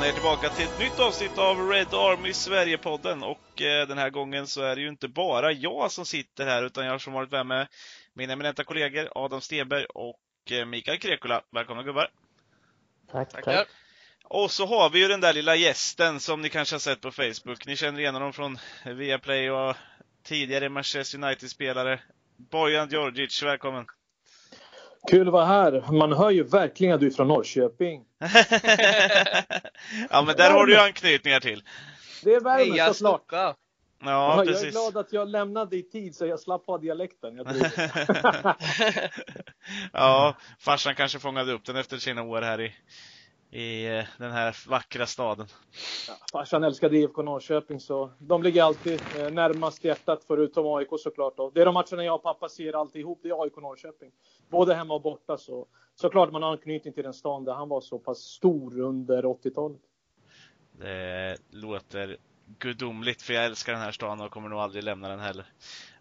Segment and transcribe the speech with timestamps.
[0.00, 3.22] välkomna er tillbaka till ett nytt avsnitt av Red Army Sverige-podden.
[3.22, 6.62] Och eh, den här gången så är det ju inte bara jag som sitter här,
[6.62, 7.68] utan jag har som varit med
[8.14, 10.20] mina eminenta kollegor Adam Stenberg och
[10.50, 11.42] eh, Mikael Krekula.
[11.50, 12.10] Välkomna gubbar!
[13.12, 13.56] Tack, Tackar.
[13.56, 13.68] tack.
[14.24, 17.10] Och så har vi ju den där lilla gästen som ni kanske har sett på
[17.10, 17.66] Facebook.
[17.66, 19.76] Ni känner igen honom från Viaplay och
[20.22, 22.00] tidigare Manchester United-spelare.
[22.36, 23.86] Bojan Djordjic, välkommen!
[25.08, 25.92] Kul att vara här.
[25.92, 28.04] Man hör ju verkligen att du är från Norrköping.
[30.10, 31.62] ja, men där har du ju anknytningar till.
[32.24, 33.56] Det är värmen såklart.
[34.04, 34.62] Ja, precis.
[34.62, 37.36] Jag är glad att jag lämnade i tid så jag slapp ha dialekten.
[39.92, 42.74] ja, farsan kanske fångade upp den efter sina år här i,
[43.50, 45.46] i eh, den här vackra staden.
[46.08, 51.38] Ja, farsan älskade IFK Norrköping så de ligger alltid eh, närmast hjärtat förutom AIK såklart.
[51.38, 54.10] Och det är de matcherna jag och pappa ser alltid ihop, det är AIK Norrköping.
[54.48, 57.80] Både hemma och borta så såklart man har anknytning till den stan där han var
[57.80, 59.80] så pass stor under 80-talet.
[60.72, 62.16] Det låter
[62.58, 65.44] gudomligt för jag älskar den här stan och kommer nog aldrig lämna den heller.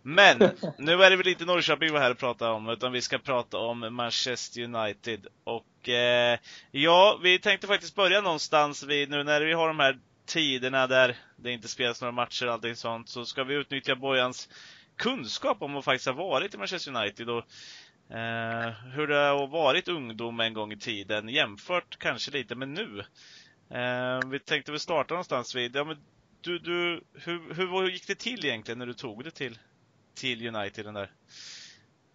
[0.01, 0.37] Men
[0.77, 3.17] nu är det väl inte Norrköping vi var här och prata om, utan vi ska
[3.17, 5.27] prata om Manchester United.
[5.43, 6.39] Och eh,
[6.71, 11.17] ja, vi tänkte faktiskt börja någonstans vid, nu när vi har de här tiderna där
[11.35, 14.49] det inte spelas några matcher och allting sånt, så ska vi utnyttja Bojans
[14.95, 17.43] kunskap om att faktiskt ha varit i Manchester United och
[18.15, 23.03] eh, hur det har varit ungdom en gång i tiden, jämfört kanske lite med nu.
[23.71, 25.97] Eh, vi tänkte väl starta någonstans vid, ja men
[26.41, 29.57] du, du, hur, hur gick det till egentligen när du tog det till
[30.19, 31.11] till United den där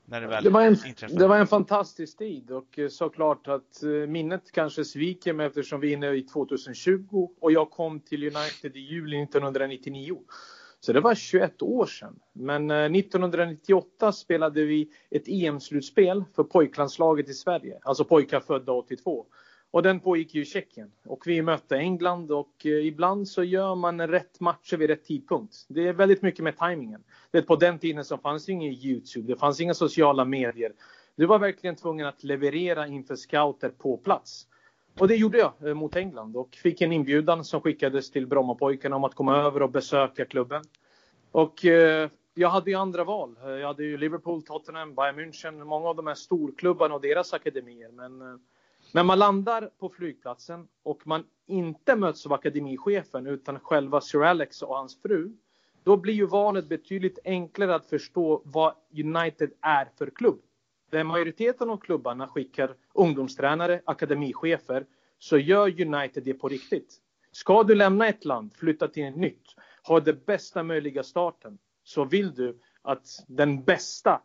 [0.06, 0.76] när det väl det var, en,
[1.10, 5.80] det var en fantastisk tid och eh, såklart att eh, minnet kanske sviker mig eftersom
[5.80, 10.18] vi är inne i 2020 och jag kom till United i juli 1999.
[10.80, 12.18] Så det var 21 år sedan.
[12.32, 19.26] Men 1998 eh, spelade vi ett EM-slutspel för pojklandslaget i Sverige, alltså pojkar födda 82.
[19.74, 20.92] Och den pågick ju i Tjeckien.
[21.04, 25.54] Och vi mötte England och eh, ibland så gör man rätt matcher vid rätt tidpunkt.
[25.68, 27.04] Det är väldigt mycket med tajmingen.
[27.30, 30.72] Det på den tiden så fanns det ingen Youtube, det fanns inga sociala medier.
[31.16, 34.46] Du var verkligen tvungen att leverera inför scouter på plats.
[34.98, 38.96] Och det gjorde jag eh, mot England och fick en inbjudan som skickades till Brommapojkarna
[38.96, 40.64] om att komma över och besöka klubben.
[41.30, 43.36] Och eh, jag hade ju andra val.
[43.42, 47.90] Jag hade ju Liverpool, Tottenham, Bayern München, många av de här storklubbarna och deras akademier.
[47.92, 48.40] Men
[48.94, 54.62] när man landar på flygplatsen och man inte möts av akademichefen utan själva Sir Alex
[54.62, 55.32] och hans fru,
[55.82, 60.40] då blir ju valet betydligt enklare att förstå vad United är för klubb.
[60.90, 64.86] Där majoriteten av klubbarna skickar ungdomstränare, akademichefer,
[65.18, 67.00] så gör United det på riktigt.
[67.32, 69.46] Ska du lämna ett land, flytta till ett nytt,
[69.82, 74.22] ha det bästa möjliga starten, så vill du att den bästa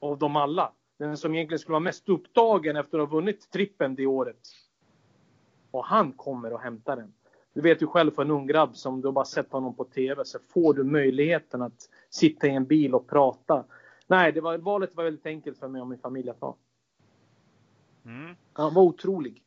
[0.00, 3.94] av dem alla den som egentligen skulle vara mest upptagen efter att ha vunnit trippen
[3.94, 4.40] det året.
[5.70, 7.12] Och han kommer och hämtar den.
[7.54, 10.24] Du vet ju själv för en ung grabb som du bara sett honom på TV
[10.24, 13.64] så får du möjligheten att sitta i en bil och prata.
[14.06, 16.56] Nej, det var, valet var väldigt enkelt för mig och min familj att ta.
[18.04, 18.36] Mm.
[18.52, 19.42] Han var otrolig.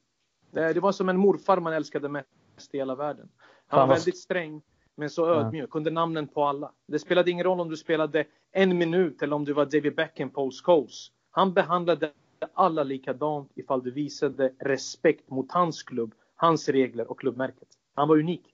[0.52, 2.28] Det, det, var som en morfar man älskade mest
[2.72, 3.30] i hela världen.
[3.68, 4.62] Han var väldigt sträng,
[4.96, 5.70] men så ödmjuk.
[5.70, 6.72] Kunde namnen på alla.
[6.88, 10.30] Det spelade ingen roll om du spelade en minut eller om du var David Beckham
[10.30, 11.12] på Scholes.
[11.38, 12.12] Han behandlade
[12.54, 17.68] alla likadant ifall du visade respekt mot hans klubb, hans regler och klubbmärket.
[17.94, 18.54] Han var unik.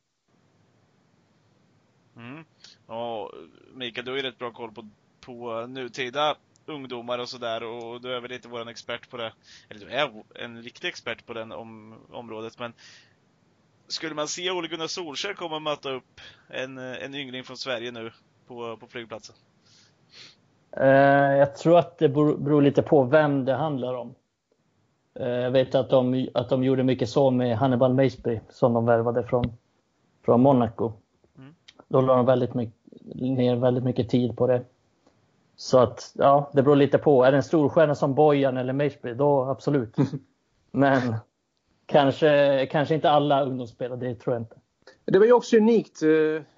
[2.16, 2.46] Mm.
[2.88, 3.32] Ja,
[3.74, 4.90] Mikael, du har ju rätt bra koll på,
[5.20, 9.34] på nutida ungdomar och sådär och du är väl lite våran expert på det.
[9.70, 12.74] Eller du är en riktig expert på det om, området men
[13.88, 17.92] skulle man se Ole Gunnar Solskjaer komma och möta upp en, en yngling från Sverige
[17.92, 18.12] nu
[18.48, 19.36] på, på flygplatsen?
[20.78, 24.16] Eh, jag tror att det beror lite på vem det handlar om.
[25.20, 28.86] Eh, jag vet att de, att de gjorde mycket så med Hannibal Maceberg som de
[28.86, 29.54] värvade från,
[30.26, 30.92] från Monaco.
[31.38, 31.56] Mm.
[31.88, 32.76] Då la de väldigt mycket,
[33.16, 34.62] ner väldigt mycket tid på det.
[35.56, 37.24] Så att, ja, det beror lite på.
[37.24, 39.96] Är det en storstjärna som Bojan eller Maceberg, då absolut.
[40.72, 41.16] Men
[41.86, 44.56] kanske, kanske inte alla ungdomsspelare, det tror jag inte.
[45.06, 46.10] Det var ju också unikt, eh,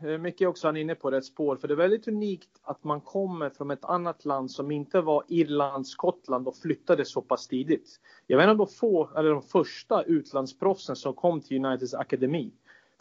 [0.10, 2.84] eh, mycket också han är inne på rätt spår, för det är väldigt unikt att
[2.84, 7.48] man kommer från ett annat land som inte var Irland, Skottland och flyttade så pass
[7.48, 8.00] tidigt.
[8.28, 12.52] Jag vet de få, eller de första utlandsproffsen som kom till Uniteds akademi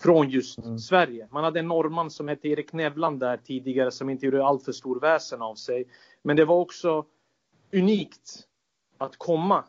[0.01, 0.79] från just mm.
[0.79, 1.29] Sverige.
[1.31, 4.73] Man hade en norrman som hette Erik Nevland där tidigare som inte gjorde allt för
[4.73, 5.85] stor väsen av sig.
[6.23, 7.05] Men det var också
[7.73, 8.41] unikt
[8.99, 9.65] att komma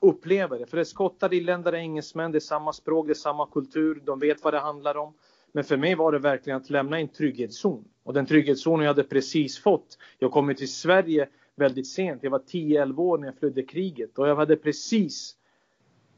[0.00, 0.66] upplever det.
[0.66, 4.18] För det är skottar, irländare, engelsmän, det är samma språk, det är samma kultur, de
[4.18, 5.14] vet vad det handlar om.
[5.52, 7.84] Men för mig var det verkligen att lämna en trygghetszon.
[8.02, 9.98] Och den trygghetszonen jag hade precis fått.
[10.18, 12.22] Jag kom till Sverige väldigt sent.
[12.22, 15.36] Jag var 10-11 år när jag flydde kriget och jag hade precis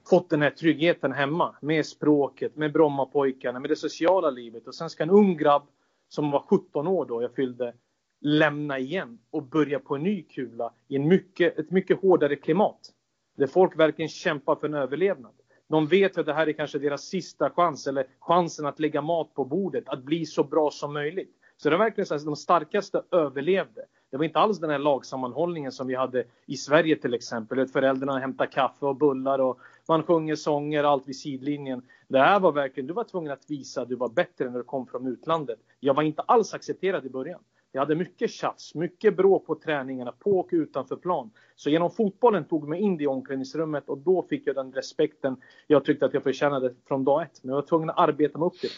[0.08, 4.66] fått den här tryggheten hemma med språket, med Brommapojkarna, med det sociala livet.
[4.66, 5.62] Och sen ska en ung grabb
[6.08, 7.74] som var 17 år då jag fyllde
[8.20, 12.92] lämna igen och börja på en ny kula i en mycket, ett mycket hårdare klimat.
[13.36, 15.32] Där folk verkligen kämpar för en överlevnad.
[15.68, 19.34] De vet att det här är kanske deras sista chans eller chansen att lägga mat
[19.34, 21.36] på bordet, att bli så bra som möjligt.
[21.56, 23.86] Så det var verkligen så att de starkaste överlevde.
[24.10, 27.66] Det var inte alls den här lagsammanhållningen som vi hade i Sverige till exempel.
[27.66, 29.58] Föräldrarna hämtar kaffe och bullar och
[29.88, 31.82] man sjunger sånger allt vid sidlinjen.
[32.08, 34.64] Det här var verkligen, du var tvungen att visa att du var bättre när du
[34.64, 35.58] kom från utlandet.
[35.80, 37.40] Jag var inte alls accepterad i början.
[37.72, 41.30] Jag hade mycket tjafs, mycket bråk på träningarna, på och utanför plan.
[41.56, 45.36] Så genom fotbollen tog mig in i omklädningsrummet och då fick jag den respekten
[45.66, 47.42] jag tyckte att jag förtjänade från dag ett.
[47.42, 48.74] Men jag var tvungen att arbeta mig upp till det.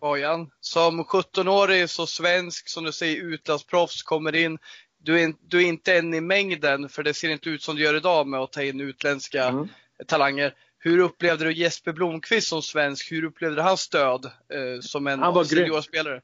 [0.00, 4.58] Bojan, som 17-årig, så svensk, som du säger, utlandsproffs, kommer in.
[4.98, 7.82] Du är, du är inte en i mängden, för det ser inte ut som du
[7.82, 9.68] gör idag med att ta in utländska mm.
[10.06, 10.54] talanger.
[10.78, 13.12] Hur upplevde du Jesper Blomqvist som svensk?
[13.12, 16.20] Hur upplevde du hans stöd eh, som en Han var seniorspelare?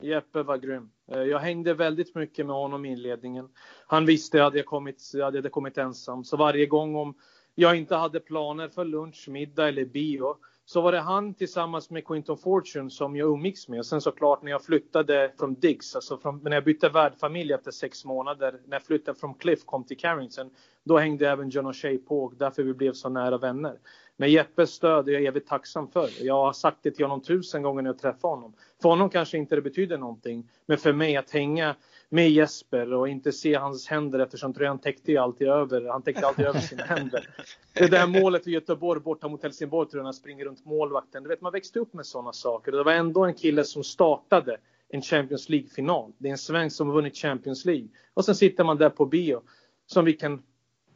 [0.00, 0.90] Jeppe var grym.
[1.06, 3.48] Eh, jag hängde väldigt mycket med honom i inledningen.
[3.86, 7.14] Han visste att jag kommit, jag hade kommit ensam, så varje gång om
[7.54, 10.36] jag inte hade planer för lunch, middag eller bio
[10.70, 13.78] så var det han tillsammans med Quinton Fortune som jag umgicks med.
[13.78, 17.70] Och sen såklart när jag flyttade från Diggs, alltså från, när jag bytte värdfamilj efter
[17.70, 20.50] sex månader, när jag flyttade från Cliff kom till Carrington,
[20.84, 23.78] då hängde även John O'Shea på och därför vi blev så nära vänner.
[24.16, 26.08] Men Jeppes stöd är jag evigt tacksam för.
[26.20, 28.54] Jag har sagt det till honom tusen gånger när jag träffar honom.
[28.82, 31.76] För honom kanske inte det betyder någonting, men för mig att hänga
[32.08, 35.84] med Jesper och inte se hans händer eftersom tröjan täckte ju alltid över.
[35.84, 37.28] Han täckte alltid över sina händer.
[37.72, 41.22] Det där målet i Göteborg borta mot Helsingborg tror jag han springer runt målvakten.
[41.22, 42.72] Du vet, man växte upp med sådana saker.
[42.72, 44.56] Det var ändå en kille som startade
[44.88, 46.12] en Champions League-final.
[46.18, 47.88] Det är en svensk som har vunnit Champions League.
[48.14, 49.42] Och sen sitter man där på bio
[49.86, 50.42] som vilken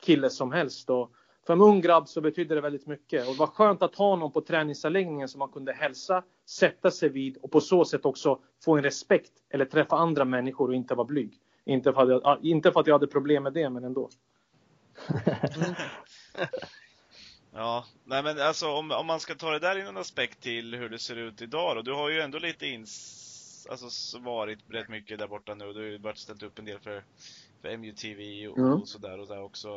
[0.01, 0.91] kille som helst.
[0.91, 1.13] Och
[1.47, 3.27] för en ung grabb så betyder det väldigt mycket.
[3.27, 7.09] Och det var skönt att ha någon på träningsanläggningen som man kunde hälsa, sätta sig
[7.09, 10.95] vid och på så sätt också få en respekt eller träffa andra människor och inte
[10.95, 11.41] vara blyg.
[11.65, 14.11] Inte för att jag, inte för att jag hade problem med det, men ändå.
[15.09, 15.75] Mm.
[17.53, 20.75] ja, nej men alltså om, om man ska ta det där i en aspekt till
[20.75, 21.83] hur det ser ut idag då.
[21.83, 25.73] Du har ju ändå lite ins, alltså varit rätt mycket där borta nu.
[25.73, 27.05] Du har ju varit ställt upp en del för,
[27.63, 28.73] för MUTV och, mm.
[28.73, 29.69] och sådär och där också.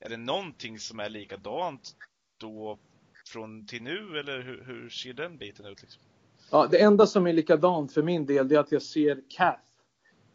[0.00, 1.96] Är det någonting som är likadant
[2.38, 2.78] då
[3.26, 5.82] från till nu eller hur, hur ser den biten ut?
[5.82, 6.02] Liksom?
[6.50, 9.60] Ja, det enda som är likadant för min del är att jag ser Kath.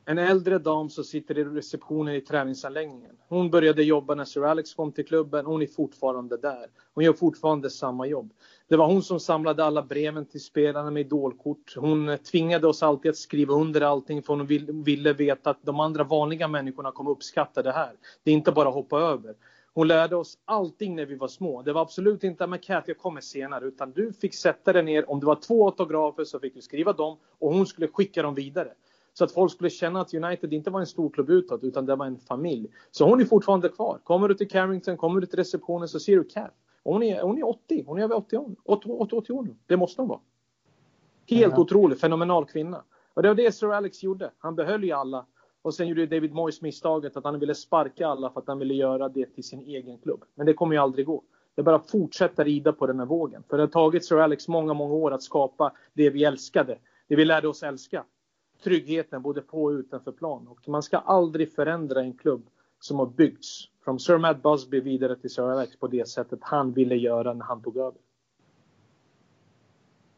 [0.08, 3.18] En äldre dam som sitter i receptionen i träningsanläggningen.
[3.28, 5.46] Hon började jobba när Sir Alex kom till klubben.
[5.46, 6.68] Hon är fortfarande där.
[6.94, 8.34] Hon gör fortfarande samma jobb.
[8.68, 11.76] Det var hon som samlade alla breven till spelarna med idolkort.
[11.76, 16.04] Hon tvingade oss alltid att skriva under allting för hon ville veta att de andra
[16.04, 17.92] vanliga människorna kommer uppskatta det här.
[18.24, 19.36] Det är inte bara att hoppa över.
[19.76, 21.62] Hon lärde oss allting när vi var små.
[21.62, 25.10] Det var absolut inte Cat, jag kommer senare, utan du fick sätta dig ner.
[25.10, 28.36] Om det var två autografer så fick du skriva dem och hon skulle skicka dem
[28.36, 28.72] vidare.
[29.14, 31.96] Så att folk skulle känna att United inte var en stor klubb utåt, utan det
[31.96, 32.70] var en familj.
[32.92, 34.00] Så hon är fortfarande kvar.
[34.04, 36.52] Kommer du till Carrington, kommer du till receptionen så ser du Cat.
[36.84, 39.56] hon är, hon är 80, hon är över 80 år, 80, 80, 80 år nu.
[39.68, 40.20] Det måste hon vara.
[41.28, 41.62] Helt ja.
[41.62, 42.84] otrolig, fenomenal kvinna.
[43.14, 44.32] Och det var det Sir Alex gjorde.
[44.40, 45.26] Han behöll ju alla
[45.66, 48.74] och sen gjorde David Moyes misstaget att han ville sparka alla för att han ville
[48.74, 50.24] göra det till sin egen klubb.
[50.36, 51.24] Men det kommer ju aldrig gå.
[51.56, 53.44] Det är bara att fortsätta rida på den här vågen.
[53.50, 56.78] För det har tagit Sir Alex många, många år att skapa det vi älskade.
[57.08, 58.06] Det vi lärde oss älska.
[58.64, 60.48] Tryggheten både på och utanför plan.
[60.48, 62.46] Och man ska aldrig förändra en klubb
[62.80, 66.74] som har byggts från Sir Matt Busby vidare till Sir Alex på det sättet han
[66.74, 68.00] ville göra när han tog över.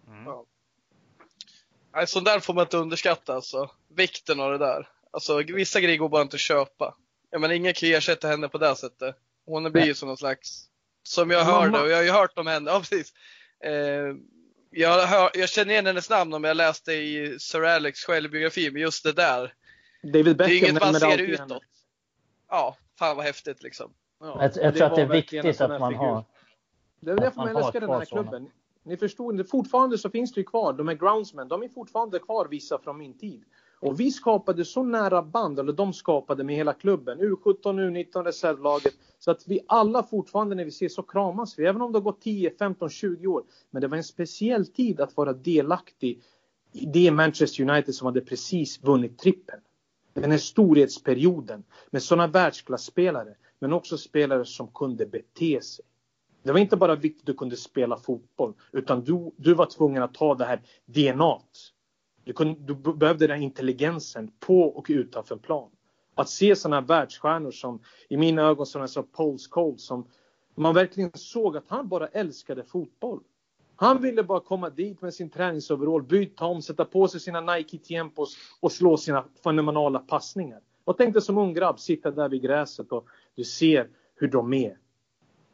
[0.08, 0.25] Mm.
[0.25, 2.06] Ja.
[2.08, 3.70] Sånt där får man inte underskatta alltså.
[3.88, 4.97] Vikten av det där.
[5.18, 6.96] Alltså vissa grejer går bara inte att köpa.
[7.30, 9.16] Jag menar ingen kan ersätta henne på det sättet.
[9.46, 10.68] Hon blir ju som någon slags,
[11.04, 13.14] som jag hörde och jag har ju hört om henne, ja precis.
[13.64, 14.16] Eh,
[14.70, 18.82] jag, hör, jag känner igen hennes namn om jag läste i Sir Alex självbiografi, men
[18.82, 19.54] just det där.
[20.04, 21.64] David Beckham, det är inget man ser utåt.
[22.50, 23.94] Ja, fan vad häftigt liksom.
[24.20, 26.24] Ja, jag, jag tror att det är viktigt att man har.
[27.00, 28.50] Det är därför man älskar den här klubben.
[28.84, 32.46] Ni förstår, fortfarande så finns det ju kvar, de här groundsmen, de är fortfarande kvar
[32.46, 33.44] vissa från min tid.
[33.79, 38.93] Och vi skapade så nära band, eller de skapade med hela klubben, U17, U19, reservlaget,
[39.19, 42.03] så att vi alla fortfarande när vi ses så kramas vi, även om det har
[42.03, 43.43] gått 10, 15, 20 år.
[43.72, 46.22] Men det var en speciell tid att vara delaktig
[46.74, 49.60] i det Manchester United som hade precis vunnit trippen.
[50.13, 55.86] Den här storhetsperioden med sådana världsklasspelare, men också spelare som kunde bete sig.
[56.43, 60.03] Det var inte bara viktigt att du kunde spela fotboll, utan du, du var tvungen
[60.03, 61.72] att ha det här dna't
[62.27, 65.69] du, kunde, du behövde den intelligensen på och utanför plan.
[66.15, 67.79] Att se sådana världsstjärnor som
[68.10, 70.07] i mina ögon sådana som Paul Scholes som
[70.55, 73.19] Man verkligen såg att han bara älskade fotboll.
[73.75, 78.38] Han ville bara komma dit med sin träningsoverall, byta om, sätta på sig sina Nike-tempos
[78.60, 80.60] och slå sina fenomenala passningar.
[80.84, 84.77] Och dig som ung grabb sitta där vid gräset och du ser hur de är.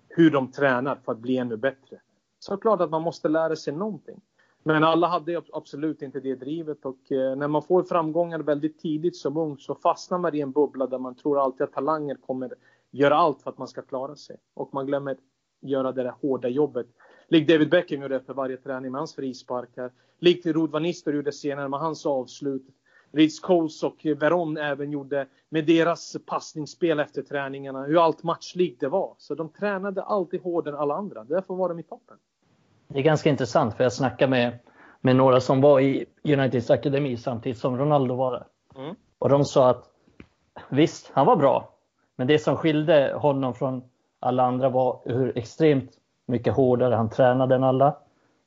[0.10, 2.02] Hur de tränar för att bli ännu bättre.
[2.40, 4.22] Så klart att man måste lära sig någonting.
[4.64, 9.16] Men alla hade absolut inte det drivet och eh, när man får framgångar väldigt tidigt
[9.16, 12.54] som ung så fastnar man i en bubbla där man tror alltid att talanger kommer
[12.92, 14.38] göra allt för att man ska klara sig.
[14.54, 15.18] Och man glömmer
[15.62, 16.88] göra det där hårda jobbet.
[17.28, 19.92] Likt David Beckham gjorde efter varje träning med hans frisparkar.
[20.20, 22.68] Likt Rod Van Nistelrooy gjorde senare med hans avslut.
[23.12, 27.84] Ritz Coles och Veron även gjorde med deras passningsspel efter träningarna.
[27.84, 29.16] Hur allt matchlikt det var.
[29.18, 31.24] Så de tränade alltid hårdare än alla andra.
[31.24, 32.18] Därför var de i toppen.
[32.94, 34.60] Det är ganska intressant för jag snackade med,
[35.02, 38.46] med några som var i Uniteds akademi samtidigt som Ronaldo var där.
[38.84, 38.96] Mm.
[39.20, 39.86] Och de sa att
[40.70, 41.70] visst, han var bra.
[42.16, 43.84] Men det som skilde honom från
[44.20, 45.92] alla andra var hur extremt
[46.26, 47.98] mycket hårdare han tränade än alla.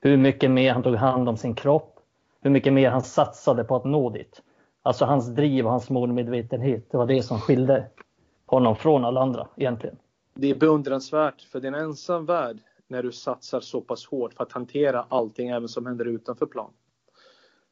[0.00, 1.98] Hur mycket mer han tog hand om sin kropp.
[2.40, 4.42] Hur mycket mer han satsade på att nå dit.
[4.82, 6.90] Alltså hans driv och hans målmedvetenhet.
[6.90, 7.86] Det var det som skilde
[8.46, 9.96] honom från alla andra egentligen.
[10.34, 14.34] Det är beundransvärt för det är en ensam värld när du satsar så pass hårt
[14.34, 16.72] för att hantera allting även som händer utanför plan.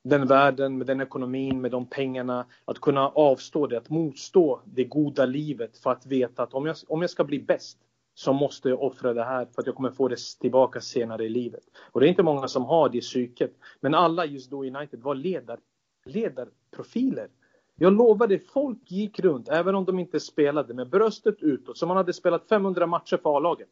[0.03, 4.85] Den världen, med den ekonomin, med de pengarna, att kunna avstå det, att motstå det
[4.85, 7.79] goda livet för att veta att om jag, om jag ska bli bäst
[8.15, 11.29] så måste jag offra det här för att jag kommer få det tillbaka senare i
[11.29, 11.63] livet.
[11.77, 13.53] Och det är inte många som har det psyket.
[13.81, 15.59] Men alla just då i United var ledar,
[16.05, 17.29] ledarprofiler.
[17.77, 21.97] Jag lovade, folk gick runt, även om de inte spelade, med bröstet utåt, som man
[21.97, 23.69] hade spelat 500 matcher för A-laget.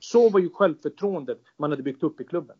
[0.00, 2.56] Så var ju självförtroendet man hade byggt upp i klubben.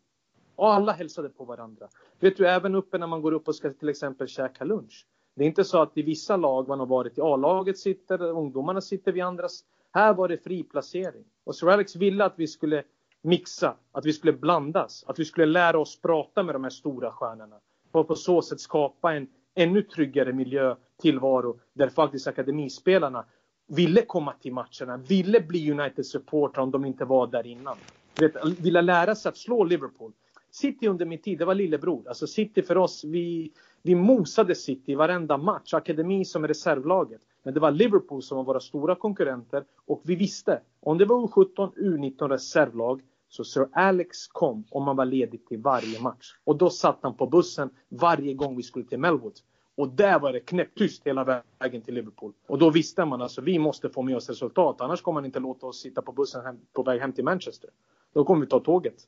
[0.55, 1.87] Och alla hälsade på varandra.
[2.19, 5.05] Vet du, även uppe när man går upp och ska till exempel käka lunch.
[5.35, 8.81] Det är inte så att i vissa lag man har varit i A-laget sitter, ungdomarna
[8.81, 9.63] sitter vid andras.
[9.91, 11.23] Här var det fri placering.
[11.43, 12.83] Och Sir Alex ville att vi skulle
[13.21, 17.11] mixa, att vi skulle blandas, att vi skulle lära oss prata med de här stora
[17.11, 17.55] stjärnorna.
[17.91, 23.25] Och på så sätt skapa en ännu tryggare miljö, tillvaro, där faktiskt akademispelarna
[23.75, 27.77] ville komma till matcherna, ville bli United supportrar om de inte var där innan.
[28.19, 30.11] Vet, ville lära sig att slå Liverpool.
[30.51, 32.07] City under min tid, det var lillebror.
[32.07, 33.51] Alltså City för oss, vi,
[33.81, 35.73] vi mosade City i varenda match.
[35.73, 37.21] Akademi som reservlaget.
[37.43, 41.27] Men det var Liverpool som var våra stora konkurrenter och vi visste om det var
[41.27, 46.35] U17, U19 reservlag så Sir Alex kom om man var ledig till varje match.
[46.43, 49.33] Och då satt han på bussen varje gång vi skulle till Melwood.
[49.81, 52.33] Och där var det knäpptyst hela vägen till Liverpool.
[52.47, 54.81] Och då visste man alltså vi måste få med oss resultat.
[54.81, 57.69] Annars kommer man inte låta oss sitta på bussen hem, på väg hem till Manchester.
[58.13, 59.07] Då kommer vi ta tåget.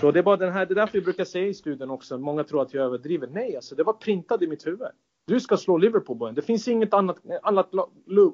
[0.00, 2.18] Så det är bara den här, det är därför vi brukar säga i studien också,
[2.18, 3.28] många tror att jag överdriver.
[3.32, 4.88] Nej, alltså det var printat i mitt huvud.
[5.26, 6.34] Du ska slå Liverpool Bojan.
[6.34, 7.70] Det finns inget annat, annat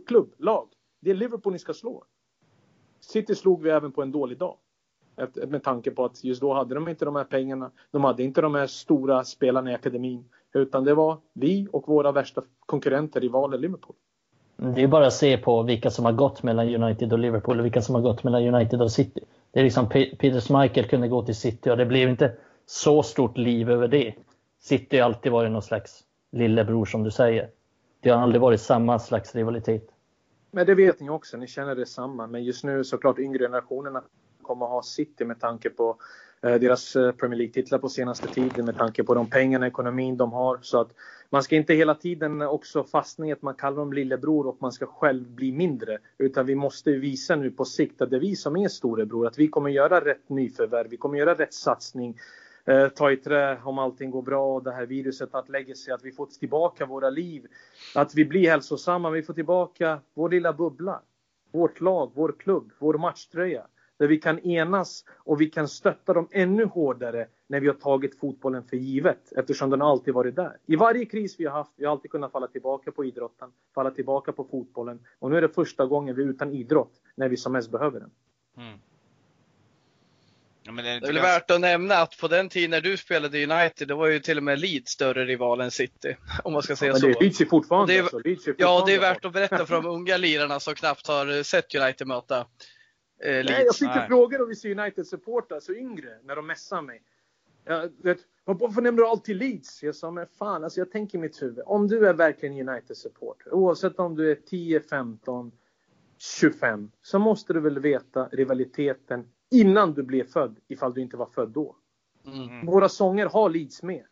[0.06, 0.68] klubb, lag.
[1.00, 2.04] Det är Liverpool ni ska slå.
[3.00, 4.56] City slog vi även på en dålig dag.
[5.48, 7.70] Med tanke på att just då hade de inte de här pengarna.
[7.90, 10.24] De hade inte de här stora spelarna i akademin.
[10.54, 13.96] Utan det var vi och våra värsta konkurrenter, rivaler Liverpool.
[14.56, 17.64] Det är bara att se på vilka som har gått mellan United och Liverpool och
[17.64, 19.20] vilka som har gått mellan United och City.
[19.52, 22.32] Det är liksom Peter Schmeichel kunde gå till City och det blev inte
[22.66, 24.14] så stort liv över det.
[24.60, 27.48] City har alltid varit någon slags lillebror som du säger.
[28.00, 29.88] Det har aldrig varit samma slags rivalitet.
[30.50, 32.26] Men det vet ni också, ni känner det samma.
[32.26, 34.02] Men just nu såklart yngre generationerna
[34.42, 35.96] kommer att ha City med tanke på
[36.42, 40.32] Eh, deras eh, Premier League-titlar på senaste tiden med tanke på de pengarna, ekonomin de
[40.32, 40.58] har.
[40.62, 40.90] Så att
[41.30, 44.72] man ska inte hela tiden också fastna i att man kallar dem lillebror och man
[44.72, 45.98] ska själv bli mindre.
[46.18, 49.26] Utan vi måste visa nu på sikt att det är vi som är storebror.
[49.26, 52.18] Att vi kommer göra rätt nyförvärv, vi kommer göra rätt satsning.
[52.64, 55.94] Eh, ta i trä om allting går bra och det här viruset att lägga sig,
[55.94, 57.46] att vi får tillbaka våra liv.
[57.94, 61.02] Att vi blir hälsosamma, vi får tillbaka vår lilla bubbla.
[61.52, 63.66] Vårt lag, vår klubb, vår matchtröja.
[64.00, 68.18] Där vi kan enas och vi kan stötta dem ännu hårdare när vi har tagit
[68.18, 70.56] fotbollen för givet eftersom den alltid varit där.
[70.66, 73.90] I varje kris vi har haft, vi har alltid kunnat falla tillbaka på idrotten, falla
[73.90, 75.00] tillbaka på fotbollen.
[75.18, 78.00] Och nu är det första gången vi är utan idrott när vi som mest behöver
[78.00, 78.10] den.
[78.56, 78.78] Mm.
[80.62, 82.96] Ja, det, är det är väl värt att nämna att på den tiden när du
[82.96, 86.16] spelade i United, då var ju till och med Leeds större rival än City.
[86.44, 87.20] Om man ska säga ja, så.
[87.20, 89.74] Leeds är fortfarande, det är, alltså, är fortfarande Ja, det är värt att berätta för
[89.74, 92.46] de unga lirarna som knappt har sett United möta
[93.22, 93.44] eh.
[93.44, 97.02] Nej, jag fick ju frågor av vissa United-supportrar, så yngre, när de messade mig.
[97.64, 99.82] Jag, vet, varför nämner du alltid Leeds?
[99.82, 101.64] Jag sa, men fan, alltså jag tänker i mitt huvud.
[101.66, 105.52] Om du är verkligen United-supporter, oavsett om du är 10, 15,
[106.18, 111.26] 25, så måste du väl veta rivaliteten innan du blev född, ifall du inte var
[111.26, 111.76] född då.
[112.26, 112.66] Mm.
[112.66, 114.04] Våra sånger har Leeds med.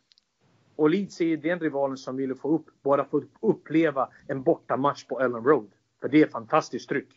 [0.75, 5.19] Och Leeds är den rivalen som vill få upp, bara få uppleva en bortamatch på
[5.19, 5.71] Ellen Road.
[6.01, 7.09] För det är fantastiskt tryck.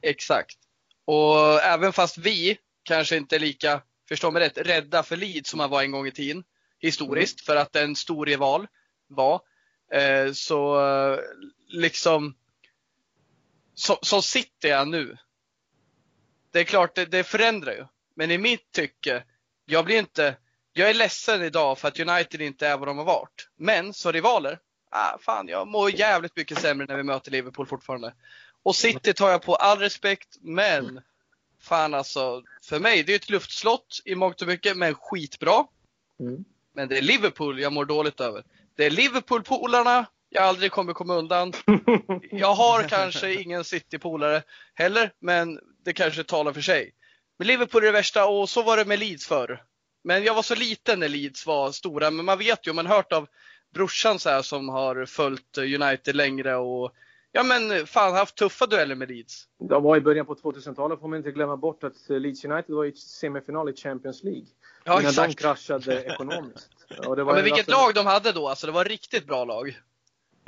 [0.00, 0.58] Exakt.
[1.06, 5.58] Och även fast vi kanske inte är lika, förstå mig rätt, rädda för Leeds som
[5.58, 6.44] man var en gång i tiden,
[6.78, 7.44] historiskt, mm.
[7.44, 8.66] för att en stor rival
[9.08, 9.40] var,
[9.92, 10.80] eh, så
[11.68, 12.34] liksom,
[13.74, 15.16] som så City är nu.
[16.52, 17.86] Det är klart, det, det förändrar ju.
[18.14, 19.24] Men i mitt tycke,
[19.64, 20.36] jag blir inte,
[20.72, 23.48] jag är ledsen idag för att United inte är vad de har varit.
[23.56, 24.58] Men som rivaler,
[24.90, 28.14] ah, fan jag mår jävligt mycket sämre när vi möter Liverpool fortfarande.
[28.66, 31.00] Och City tar jag på all respekt, men
[31.60, 35.64] fan alltså, för mig, det är ett luftslott i mångt och mycket, men skitbra.
[36.20, 36.44] Mm.
[36.74, 38.44] Men det är Liverpool jag mår dåligt över.
[38.76, 41.52] Det är Liverpool-polarna jag aldrig kommer komma undan.
[42.30, 44.42] Jag har kanske ingen City-polare
[44.74, 46.92] heller, men det kanske talar för sig.
[47.38, 49.62] Men Liverpool är det värsta och så var det med Leeds förr.
[50.04, 52.96] Men jag var så liten när Leeds var stora, men man vet ju, man har
[52.96, 53.28] hört av
[53.74, 56.92] brorsan så här, som har följt United längre och
[57.36, 59.44] ja men fan haft tuffa dueller med Leeds.
[59.58, 62.84] Det var i början på 2000-talet får man inte glömma bort att Leeds United var
[62.84, 64.46] i semifinal i Champions League.
[64.84, 65.36] Ja, innan exakt.
[65.36, 66.70] de kraschade ekonomiskt.
[66.88, 69.78] Ja, men vilket lag de hade då, alltså det var riktigt bra lag.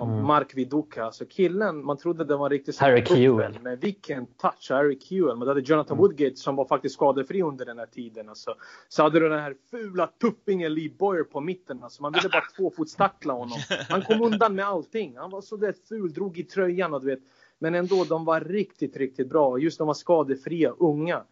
[0.02, 0.24] Mm.
[0.24, 1.04] Mark Viduka.
[1.04, 3.58] Alltså killen, man trodde det var riktigt Harry Kewell.
[3.62, 5.36] Men vilken touch, Harry Kewell.
[5.36, 5.98] Man hade Jonathan mm.
[5.98, 8.28] Woodgate som var faktiskt skadefri under den här tiden.
[8.28, 8.54] Alltså.
[8.88, 11.82] Så hade du den här fula tuppingen Lee Boyer på mitten.
[11.82, 12.02] Alltså.
[12.02, 13.58] Man ville bara tvåfotstackla honom.
[13.88, 15.16] Han kom undan med allting.
[15.16, 17.20] Han var så där ful, drog i tröjan och du vet.
[17.58, 19.58] Men ändå, de var riktigt, riktigt bra.
[19.58, 21.24] Just de var skadefria, unga.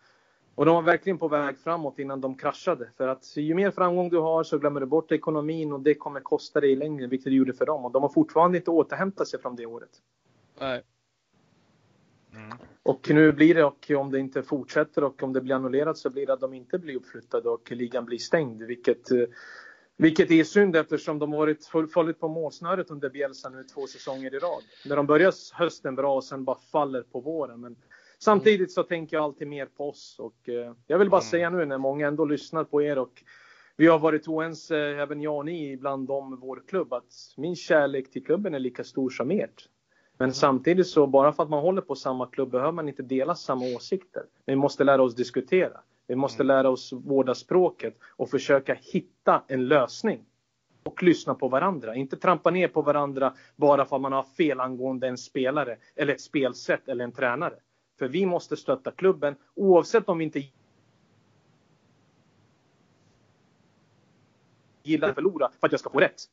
[0.57, 2.91] Och de var verkligen på väg framåt innan de kraschade.
[2.97, 6.21] För att ju mer framgång du har så glömmer du bort ekonomin och det kommer
[6.21, 7.85] kosta dig i längden, vilket det gjorde för dem.
[7.85, 9.91] Och de har fortfarande inte återhämtat sig från det året.
[10.61, 10.83] Nej.
[12.35, 12.59] Mm.
[12.83, 16.11] Och nu blir det, och om det inte fortsätter och om det blir annullerat så
[16.11, 18.63] blir det att de inte blir uppflyttade och ligan blir stängd.
[18.63, 19.25] Vilket, eh,
[19.97, 24.39] vilket är synd eftersom de varit fallit på målsnöret under Bielsa nu två säsonger i
[24.39, 24.63] rad.
[24.87, 27.61] När de börjar hösten bra och sen bara faller på våren.
[27.61, 27.77] Men
[28.19, 31.31] Samtidigt så tänker jag alltid mer på oss och eh, jag vill bara mm.
[31.31, 33.23] säga nu när många ändå lyssnar på er och
[33.77, 38.11] vi har varit oense, även jag och ni, ibland om vår klubb, att min kärlek
[38.11, 39.69] till klubben är lika stor som ert.
[40.19, 40.35] Men mm.
[40.35, 43.77] samtidigt så, bara för att man håller på samma klubb behöver man inte dela samma
[43.77, 44.23] åsikter.
[44.47, 45.81] Vi måste lära oss diskutera.
[46.07, 46.57] Vi måste mm.
[46.57, 50.25] lära oss vårda språket och försöka hitta en lösning.
[50.83, 51.95] Och lyssna på varandra.
[51.95, 56.13] Inte trampa ner på varandra bara för att man har fel angående en spelare eller
[56.13, 57.55] ett spelsätt eller en tränare.
[57.99, 60.43] För vi måste stötta klubben oavsett om vi inte
[64.83, 66.25] gillar att förlora för att jag ska få rätt.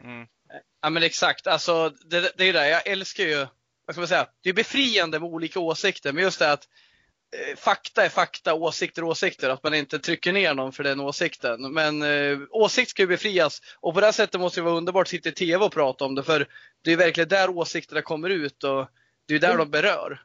[0.00, 0.26] Mm.
[0.82, 3.36] Ja men exakt, alltså det, det är ju det, jag älskar ju,
[3.86, 6.68] vad ska man säga, det är befriande med olika åsikter, men just det att
[7.36, 11.00] eh, fakta är fakta, åsikter är åsikter, att man inte trycker ner någon för den
[11.00, 11.72] åsikten.
[11.72, 15.08] Men eh, åsikt ska ju befrias och på det sättet måste det vara underbart att
[15.08, 16.48] sitta i TV och prata om det, för
[16.82, 18.88] det är verkligen där åsikterna kommer ut och
[19.30, 20.20] det är där de berör.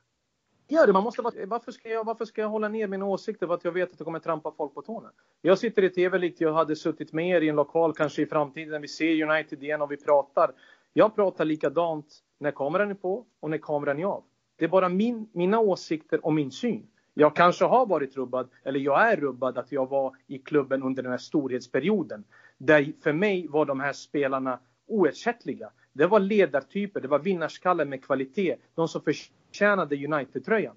[0.68, 3.54] Ja, det, man måste, varför, ska jag, varför ska jag hålla ner mina åsikter för
[3.54, 5.12] att jag vet att det kommer trampa folk på tårna?
[5.41, 8.26] Jag sitter i tv likt jag hade suttit med er i en lokal kanske i
[8.26, 8.82] framtiden.
[8.82, 10.52] Vi ser United igen och vi pratar.
[10.94, 12.06] Jag pratar likadant
[12.39, 14.24] när kameran är på och när kameran är av.
[14.56, 16.88] Det är bara min, mina åsikter och min syn.
[17.13, 21.04] Jag kanske har varit rubbad, eller jag är rubbad att jag var i klubben under
[21.04, 22.24] den här storhetsperioden.
[22.58, 25.70] Där för mig var de här spelarna oersättliga.
[25.95, 28.55] Det var ledartyper, det var vinnarskallar med kvalitet.
[28.75, 30.75] De som förtjänade United-tröjan.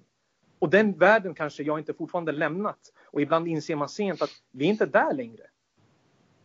[0.59, 2.79] Och den världen kanske jag inte fortfarande lämnat.
[3.05, 5.43] Och ibland inser man sent att vi är inte där längre.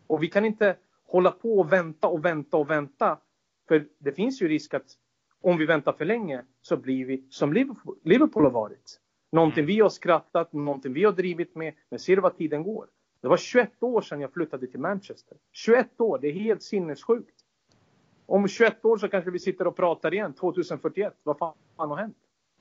[0.06, 3.18] Och vi kan inte hålla på och vänta och vänta och vänta.
[3.68, 4.96] För det finns ju risk att
[5.40, 9.00] om vi väntar för länge så blir vi som Liverpool, Liverpool har varit.
[9.32, 11.74] Någonting vi har skrattat, någonting vi har drivit med.
[11.88, 12.86] Men ser du vad tiden går?
[13.20, 15.36] Det var 21 år sedan jag flyttade till Manchester.
[15.52, 17.33] 21 år, det är helt sinnessjukt.
[18.26, 21.12] Om 21 år så kanske vi sitter och pratar igen, 2041.
[21.22, 22.16] Vad fan har hänt?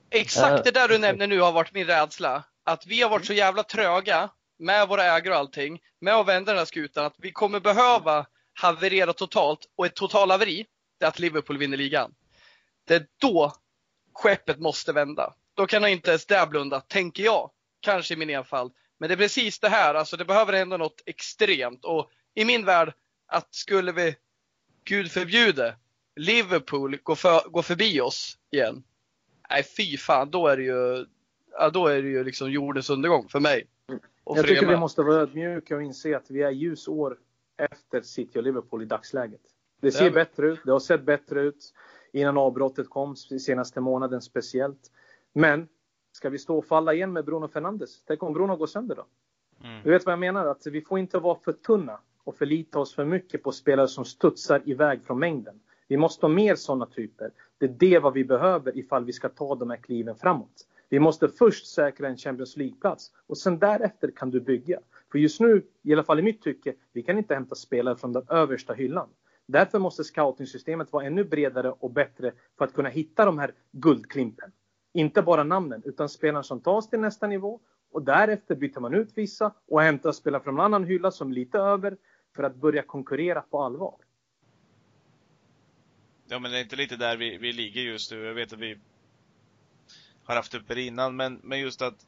[0.09, 2.43] Exakt det där du nämner nu har varit min rädsla.
[2.63, 6.51] Att vi har varit så jävla tröga med våra ägare och allting, med att vända
[6.51, 9.59] den här skutan, att vi kommer behöva haverera totalt.
[9.75, 10.65] Och ett totalhaveri,
[10.99, 12.13] det är att Liverpool vinner ligan.
[12.87, 13.53] Det är då
[14.13, 15.33] skeppet måste vända.
[15.53, 17.51] Då kan inte ens det blunda, tänker jag.
[17.79, 18.73] Kanske i min enfald.
[18.99, 21.85] Men det är precis det här, alltså det behöver hända något extremt.
[21.85, 22.93] Och i min värld,
[23.27, 24.15] att skulle vi
[24.83, 25.75] Gud förbjude,
[26.15, 28.83] Liverpool går, för, går förbi oss igen.
[29.49, 31.05] Nej fy fan, då är det ju,
[31.51, 33.67] ja, då är det ju liksom jordens undergång för mig.
[34.23, 37.17] Och jag tycker vi måste vara ödmjuka och inse att vi är ljusår
[37.57, 39.41] efter City och Liverpool i dagsläget.
[39.81, 41.73] Det ser det bättre ut, det har sett bättre ut
[42.11, 44.91] innan avbrottet kom, senaste månaden speciellt.
[45.33, 45.67] Men
[46.11, 48.03] ska vi stå och falla igen med Bruno Fernandes?
[48.03, 49.05] Tänk om Bruno går sönder då?
[49.63, 49.83] Mm.
[49.83, 50.45] Du vet vad jag menar?
[50.45, 54.05] Att vi får inte vara för tunna och förlita oss för mycket på spelare som
[54.05, 55.59] studsar iväg från mängden.
[55.87, 57.31] Vi måste ha mer sådana typer.
[57.57, 60.67] Det är det vad vi behöver ifall vi ska ta de här kliven framåt.
[60.89, 64.79] Vi måste först säkra en Champions League-plats och sen därefter kan du bygga.
[65.11, 68.13] För just nu, i alla fall i mitt tycke, vi kan inte hämta spelare från
[68.13, 69.09] den översta hyllan.
[69.47, 74.51] Därför måste scoutingsystemet vara ännu bredare och bättre för att kunna hitta de här guldklimpen.
[74.93, 77.59] Inte bara namnen, utan spelare som tas till nästa nivå
[77.91, 81.35] och därefter byter man ut vissa och hämtar spelare från en annan hylla som är
[81.35, 81.97] lite över
[82.35, 83.95] för att börja konkurrera på allvar.
[86.27, 88.25] Ja, men det är inte lite där vi, vi ligger just nu.
[88.25, 88.77] Jag vet att vi
[90.23, 92.05] har haft uppe det innan, men, men just att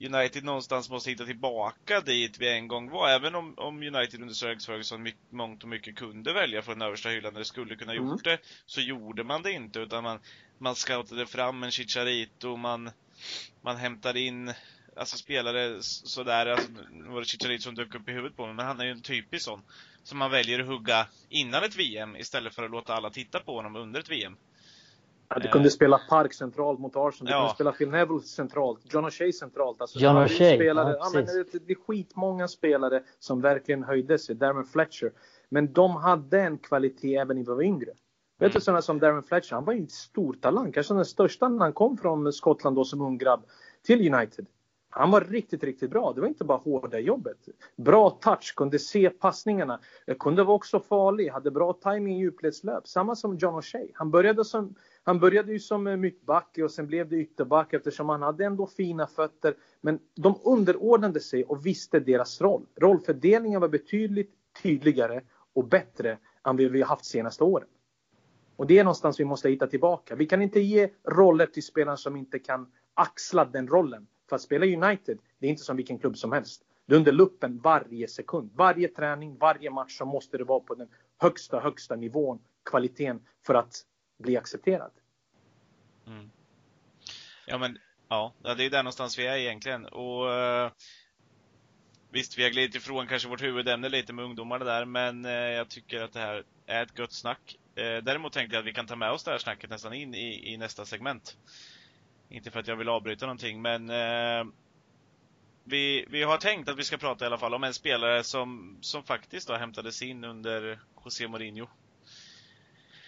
[0.00, 3.08] United någonstans måste hitta tillbaka dit vi en gång var.
[3.08, 6.78] Även om, om United under Sir Alex Ferguson mycket, mångt och mycket kunde välja från
[6.78, 8.08] den översta hyllan när det skulle kunna mm.
[8.08, 9.78] gjort det, så gjorde man det inte.
[9.78, 10.18] Utan man,
[10.58, 12.90] man scoutade fram en Chicharito, man,
[13.60, 14.52] man hämtade in
[15.00, 18.54] alltså spelare sådär, alltså, nu var det Chicharito som dök upp i huvudet på mig,
[18.54, 19.60] men han är ju en typisk sån.
[20.02, 23.56] Som man väljer att hugga innan ett VM istället för att låta alla titta på
[23.56, 24.36] honom under ett VM.
[25.28, 25.72] Ja, du kunde eh.
[25.72, 27.26] spela Park centralt mot Arsenal.
[27.26, 27.38] Du ja.
[27.38, 28.80] kunde spela Phil Neville centralt.
[28.94, 29.80] John O'Shea centralt.
[29.80, 30.54] Alltså, John O'Shea.
[30.54, 34.34] Spelare, ja, men det, det är skitmånga spelare som verkligen höjde sig.
[34.34, 35.12] Darren Fletcher.
[35.48, 37.90] Men de hade en kvalitet även när vi var yngre.
[37.90, 37.96] Mm.
[38.38, 39.54] Vet du sådana som Darren Fletcher?
[39.54, 40.72] Han var ju en stor talang.
[40.72, 43.44] Kanske den största när han kom från Skottland då som ung grabb
[43.82, 44.46] till United.
[44.92, 46.12] Han var riktigt, riktigt bra.
[46.12, 47.48] Det var inte bara hårda jobbet.
[47.76, 49.80] Bra touch, kunde se passningarna.
[50.18, 52.88] Kunde vara också farlig, hade bra timing i djupledslöp.
[52.88, 53.90] Samma som John O'Shea.
[53.94, 58.08] Han började, som, han började ju som eh, mittback och sen blev det ytterback eftersom
[58.08, 59.54] han hade ändå fina fötter.
[59.80, 62.66] Men de underordnade sig och visste deras roll.
[62.76, 65.20] Rollfördelningen var betydligt tydligare
[65.52, 67.68] och bättre än vi har haft senaste åren.
[68.56, 70.14] Och det är någonstans vi måste hitta tillbaka.
[70.14, 74.06] Vi kan inte ge roller till spelare som inte kan axla den rollen.
[74.30, 76.62] För att spela United, det är inte som vilken klubb som helst.
[76.86, 78.50] Det är under luppen varje sekund.
[78.54, 80.88] Varje träning, varje match så måste det vara på den
[81.18, 83.74] högsta, högsta nivån, kvaliteten för att
[84.18, 84.90] bli accepterad.
[86.06, 86.30] Mm.
[87.46, 89.86] Ja, men ja, det är där någonstans vi är egentligen.
[89.86, 90.70] Och uh,
[92.12, 95.68] Visst, vi har glidit ifrån kanske vårt huvudämne lite med ungdomarna där, men eh, jag
[95.68, 97.56] tycker att det här är ett gott snack.
[97.74, 100.14] Eh, däremot tänkte jag att vi kan ta med oss det här snacket nästan in
[100.14, 101.36] i, i nästa segment.
[102.30, 104.44] Inte för att jag vill avbryta någonting, men eh,
[105.64, 108.78] vi, vi har tänkt att vi ska prata i alla fall om en spelare som,
[108.80, 111.66] som faktiskt då hämtades in under José Mourinho.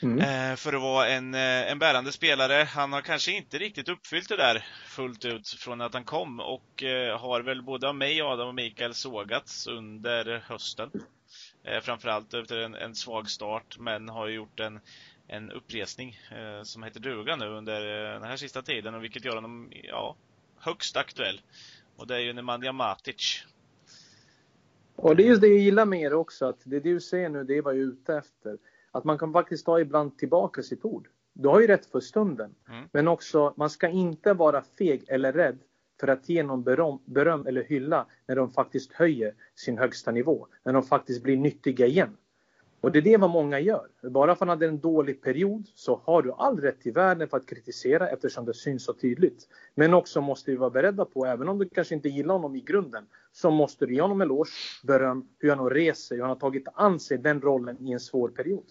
[0.03, 0.19] Mm.
[0.19, 2.69] Eh, för att vara en, eh, en bärande spelare.
[2.71, 6.83] Han har kanske inte riktigt uppfyllt det där fullt ut från att han kom och
[6.83, 10.91] eh, har väl både av mig, Adam och Mikael sågats under hösten.
[11.83, 14.81] Framförallt efter en, en svag start, men har gjort en,
[15.27, 19.25] en uppresning eh, som heter duga nu under eh, den här sista tiden och vilket
[19.25, 20.17] gör honom ja,
[20.57, 21.41] högst aktuell.
[21.97, 23.45] Och det är ju Nemanja Matic.
[24.97, 27.45] Och det är just det jag gillar med er också, att det du säger nu,
[27.45, 28.59] det är vad jag är ute efter.
[28.91, 31.09] Att man kan faktiskt ta ibland tillbaka sitt ord.
[31.33, 32.55] Du har ju rätt för stunden.
[32.69, 32.89] Mm.
[32.93, 35.59] Men också, man ska inte vara feg eller rädd
[36.01, 40.47] för att ge någon beröm, beröm eller hylla när de faktiskt höjer sin högsta nivå.
[40.65, 42.17] När de faktiskt blir nyttiga igen.
[42.83, 43.87] Och det är det vad många gör.
[44.03, 47.29] Bara för att han hade en dålig period så har du all rätt i världen
[47.29, 49.49] för att kritisera eftersom det syns så tydligt.
[49.75, 52.61] Men också måste vi vara beredda på, även om du kanske inte gillar honom i
[52.61, 54.51] grunden, så måste du ge honom eloge,
[54.85, 57.93] beröm, hur han har rest sig, hur han har tagit an sig den rollen i
[57.93, 58.65] en svår period.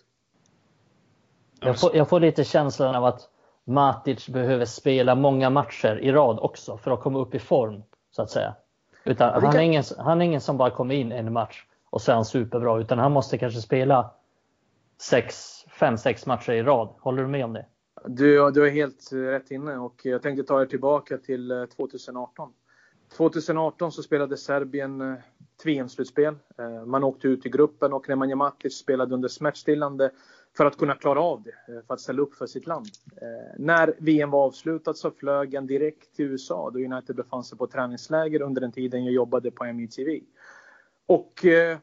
[1.60, 3.30] Jag får, jag får lite känslan av att
[3.64, 8.22] Matic behöver spela många matcher i rad också för att komma upp i form, så
[8.22, 8.56] att säga.
[9.04, 12.26] Utan han, är ingen, han är ingen som bara kommer in en match och sen
[12.26, 12.80] superbra.
[12.80, 14.12] Utan han måste kanske spela
[15.02, 16.90] sex, fem, sex matcher i rad.
[17.00, 17.66] Håller du med om det?
[18.06, 22.54] Du, du är helt rätt inne och jag tänkte ta er tillbaka till eh, 2018.
[23.18, 25.18] 2018 så spelade Serbien eh,
[25.66, 26.36] VM-slutspel.
[26.58, 30.12] Eh, man åkte ut i gruppen och Nemanja Matic spelade under smärtstillande
[30.58, 32.88] för att kunna klara av det, för att ställa upp för sitt land.
[33.58, 37.68] När VM var avslutat så flög han direkt till USA då United befann sig på
[37.68, 40.20] träningsläger under den tiden jag jobbade på MUTV.
[41.06, 41.78] Och eh,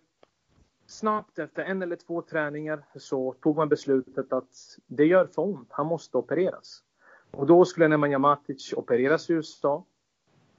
[0.87, 5.68] snabbt efter en eller två träningar så tog man beslutet att det gör för ont,
[5.70, 6.83] han måste opereras.
[7.31, 9.85] Och då skulle Nemanja Matic opereras i USA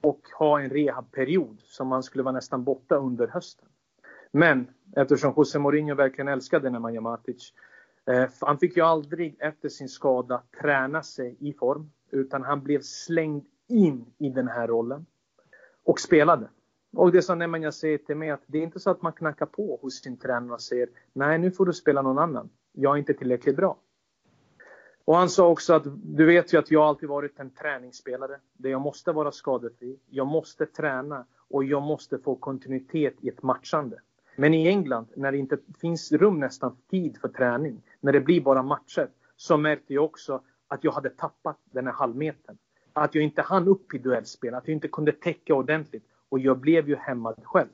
[0.01, 3.67] och ha en rehabperiod som man skulle vara nästan borta under hösten.
[4.31, 7.53] Men eftersom José Mourinho verkligen älskade Nemanja Matic
[8.05, 12.81] eh, han fick ju aldrig efter sin skada träna sig i form utan han blev
[12.81, 15.05] slängd in i den här rollen
[15.83, 16.49] och spelade.
[16.93, 19.45] Och det som Nemanja säger till mig att det är inte så att man knackar
[19.45, 22.49] på hos sin tränare och säger nej nu får du spela någon annan.
[22.71, 23.77] Jag är inte tillräckligt bra.
[25.05, 28.69] Och han sa också att du vet ju att jag alltid varit en träningsspelare där
[28.69, 29.99] jag måste vara skadefri.
[30.09, 33.99] Jag måste träna och jag måste få kontinuitet i ett matchande.
[34.35, 38.41] Men i England när det inte finns rum nästan tid för träning, när det blir
[38.41, 42.57] bara matcher, så märkte jag också att jag hade tappat den här halvmetern.
[42.93, 46.03] Att jag inte hann upp i duellspel, att jag inte kunde täcka ordentligt.
[46.29, 47.69] Och jag blev ju hämmad själv.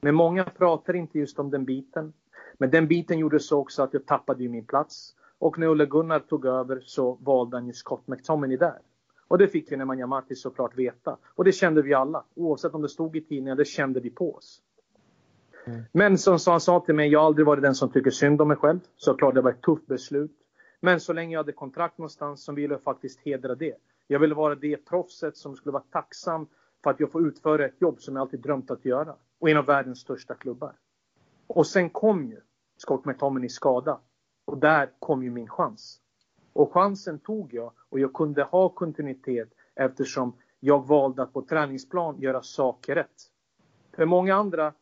[0.00, 2.12] Men många pratar inte just om den biten.
[2.58, 5.14] Men den biten gjorde så också att jag tappade min plats.
[5.38, 8.78] Och när Olle Gunnar tog över så valde han ju Scott McTominay där.
[9.28, 11.16] Och det fick vi Nemanja Matic såklart veta.
[11.34, 12.24] Och det kände vi alla.
[12.34, 14.62] Oavsett om det stod i tidningen, det kände vi på oss.
[15.66, 15.82] Mm.
[15.92, 18.48] Men som han sa till mig, jag har aldrig varit den som tycker synd om
[18.48, 18.80] mig själv.
[18.96, 20.36] Såklart, det var ett tufft beslut.
[20.80, 23.74] Men så länge jag hade kontrakt någonstans så ville jag faktiskt hedra det.
[24.06, 26.46] Jag ville vara det proffset som skulle vara tacksam
[26.82, 29.14] för att jag får utföra ett jobb som jag alltid drömt att göra.
[29.38, 30.72] Och en av världens största klubbar.
[31.46, 32.40] Och sen kom ju
[32.76, 34.00] Scott McTominay skada.
[34.44, 36.00] Och där kom ju min chans.
[36.52, 42.20] Och chansen tog jag och jag kunde ha kontinuitet eftersom jag valde att på träningsplan
[42.20, 43.30] göra saker rätt.
[43.96, 44.72] För många andra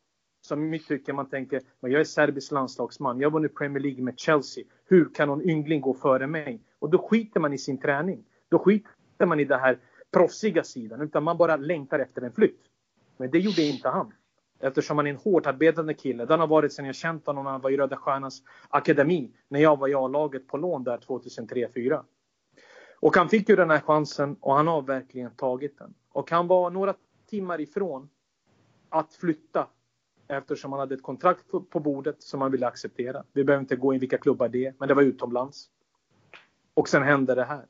[0.40, 3.82] som i mitt tycke man tänker, men jag är serbisk landslagsman, jag har vunnit Premier
[3.82, 4.64] League med Chelsea.
[4.84, 6.62] Hur kan någon yngling gå före mig?
[6.78, 8.24] Och då skiter man i sin träning.
[8.48, 9.78] Då skiter man i det här
[10.10, 12.60] proffsiga sidan, utan man bara längtar efter en flytt.
[13.16, 14.12] Men det gjorde inte han.
[14.60, 16.24] Eftersom han är en hårt arbetande kille.
[16.24, 19.30] Den har varit sedan jag känt honom när han var i Röda Stjärnans akademi.
[19.48, 22.02] När jag var i A-laget på lån där 2003-2004.
[23.00, 25.94] Och han fick ju den här chansen och han har verkligen tagit den.
[26.12, 26.94] Och han var några
[27.26, 28.08] timmar ifrån
[28.88, 29.66] att flytta
[30.28, 33.24] eftersom han hade ett kontrakt på bordet som han ville acceptera.
[33.32, 35.70] Vi behöver inte gå in vilka klubbar det är, men det var utomlands.
[36.74, 37.66] Och sen hände det här.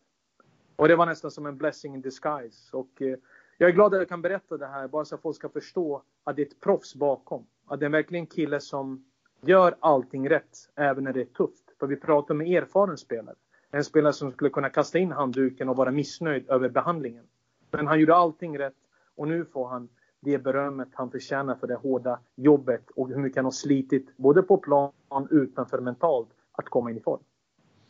[0.81, 2.77] Och det var nästan som en blessing in disguise.
[2.77, 3.17] Och eh,
[3.59, 6.03] jag är glad att jag kan berätta det här, bara så att folk ska förstå
[6.25, 7.47] att det är ett proffs bakom.
[7.67, 9.05] Att det är verkligen en kille som
[9.41, 11.65] gör allting rätt, även när det är tufft.
[11.81, 13.35] För vi pratar med erfaren spelare.
[13.71, 17.25] En spelare som skulle kunna kasta in handduken och vara missnöjd över behandlingen.
[17.71, 18.77] Men han gjorde allting rätt
[19.17, 19.89] och nu får han
[20.21, 24.43] det berömmet han förtjänar för det hårda jobbet och hur mycket han har slitit både
[24.43, 24.93] på plan
[25.31, 27.21] utanför mentalt att komma in i form.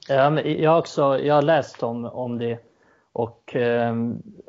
[0.08, 2.69] Ja, jag, har också, jag har läst om, om det
[3.12, 3.94] och eh,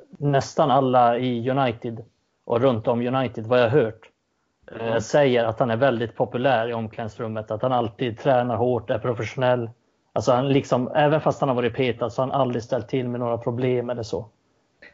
[0.09, 2.03] nästan alla i United
[2.45, 4.09] och runt om United, vad jag har hört,
[4.79, 7.51] eh, säger att han är väldigt populär i omklädningsrummet.
[7.51, 9.69] Att han alltid tränar hårt, är professionell.
[10.13, 13.07] Alltså han liksom, även fast han har varit petad så har han aldrig ställt till
[13.07, 14.29] med några problem eller så.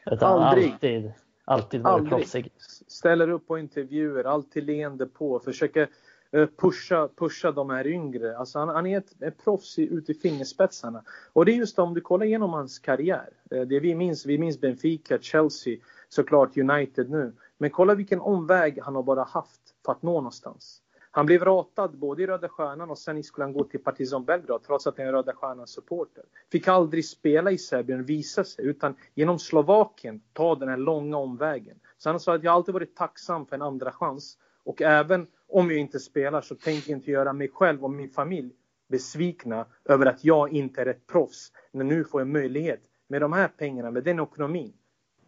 [0.06, 0.72] Utan aldrig.
[0.72, 1.12] Alltid,
[1.46, 2.10] alltid varit aldrig.
[2.10, 2.52] proffsig.
[2.88, 5.88] Ställer upp på intervjuer, alltid leende på, försöker
[6.32, 8.38] Eh, pusha, pusha de här yngre.
[8.38, 11.04] Alltså han, han är ett, ett proffs ut i fingerspetsarna.
[11.34, 13.30] Och det är just om du kollar igenom hans karriär.
[13.52, 15.78] Eh, det vi minns, vi minns Benfica, Chelsea,
[16.10, 17.34] såklart United nu.
[17.58, 20.82] Men kolla vilken omväg han har bara haft för att nå någonstans.
[21.12, 24.64] Han blev ratad både i Röda Stjärnan och sen skulle han gå till Partizan Belgrad
[24.64, 26.24] trots att han är Röda Stjärnans supporter.
[26.52, 31.80] Fick aldrig spela i Serbien, visa sig, utan genom Slovakien ta den här långa omvägen.
[31.98, 35.72] Så han sa att jag alltid varit tacksam för en andra chans och även om
[35.72, 38.52] jag inte spelar så tänker jag inte göra mig själv och min familj
[38.88, 41.52] besvikna över att jag inte är ett proffs.
[41.72, 44.74] när nu får jag möjlighet med de här pengarna, med den ekonomin.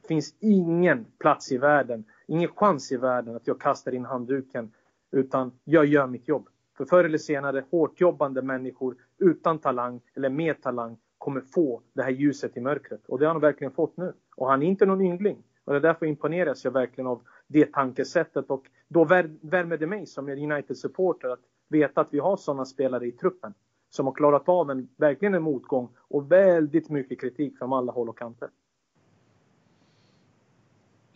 [0.01, 4.71] Det finns ingen plats i världen, ingen chans i världen att jag kastar in handduken.
[5.11, 6.49] Utan jag gör mitt jobb.
[6.77, 12.03] För förr eller senare, hårt jobbande människor utan talang eller med talang kommer få det
[12.03, 13.05] här ljuset i mörkret.
[13.07, 14.13] Och det har han verkligen fått nu.
[14.35, 15.43] Och han är inte någon yngling.
[15.65, 18.49] Och det är därför imponeras jag verkligen av det tankesättet.
[18.49, 23.11] Och då värmer det mig som United-supporter att veta att vi har sådana spelare i
[23.11, 23.53] truppen
[23.89, 28.09] som har klarat av en, verkligen en motgång och väldigt mycket kritik från alla håll
[28.09, 28.49] och kanter.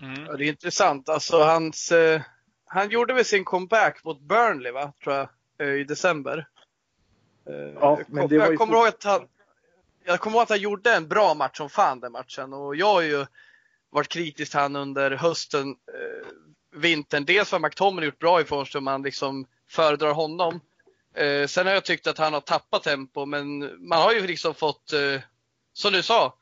[0.02, 0.26] Mm.
[0.26, 1.10] Ja, det är intressant.
[1.10, 2.22] Alltså hans, eh,
[2.66, 6.48] han gjorde väl sin comeback mot Burnley va, tror jag, eh, i december.
[7.46, 9.28] Eh, ja, men det var jag kommer ihåg att han,
[10.04, 12.94] jag kommer ihåg att han gjorde en bra match som fan den matchen och jag
[12.94, 13.26] har ju
[13.90, 16.28] varit kritisk till han under hösten, eh,
[16.74, 17.26] vintern.
[17.26, 20.60] Dels för McTominay gjort bra ifrån sig, man liksom föredrar honom.
[21.16, 24.54] Eh, sen har jag tyckt att han har tappat tempo, men man har ju liksom
[24.56, 25.22] fått, eh,
[25.74, 26.38] som du sa,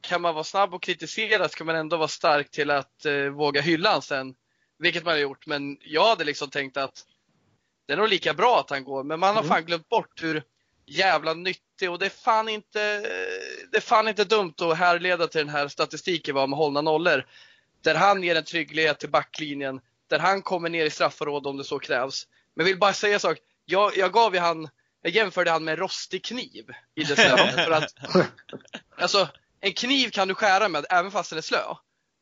[0.00, 3.60] kan man vara snabb och kritisera ska man ändå vara stark till att eh, våga
[3.60, 4.34] hylla han sen.
[4.78, 7.04] Vilket man har gjort, men jag hade liksom tänkt att
[7.86, 9.48] det är nog lika bra att han går, men man har mm.
[9.48, 10.42] fan glömt bort hur
[10.86, 13.00] jävla nyttig och det är fan inte,
[13.70, 17.26] det är fan inte dumt att härleda till den här statistiken vad med hållna nollor.
[17.82, 21.64] Där han ger en trygghet till backlinjen, där han kommer ner i straffområdet om det
[21.64, 22.26] så krävs.
[22.54, 23.38] Men jag vill bara säga en sak.
[23.64, 24.68] Jag, jag gav ju han,
[25.02, 27.52] jag jämförde han med en rostig kniv i december.
[27.64, 27.94] för att,
[28.96, 29.28] alltså,
[29.60, 31.62] en kniv kan du skära med även fast den är slö.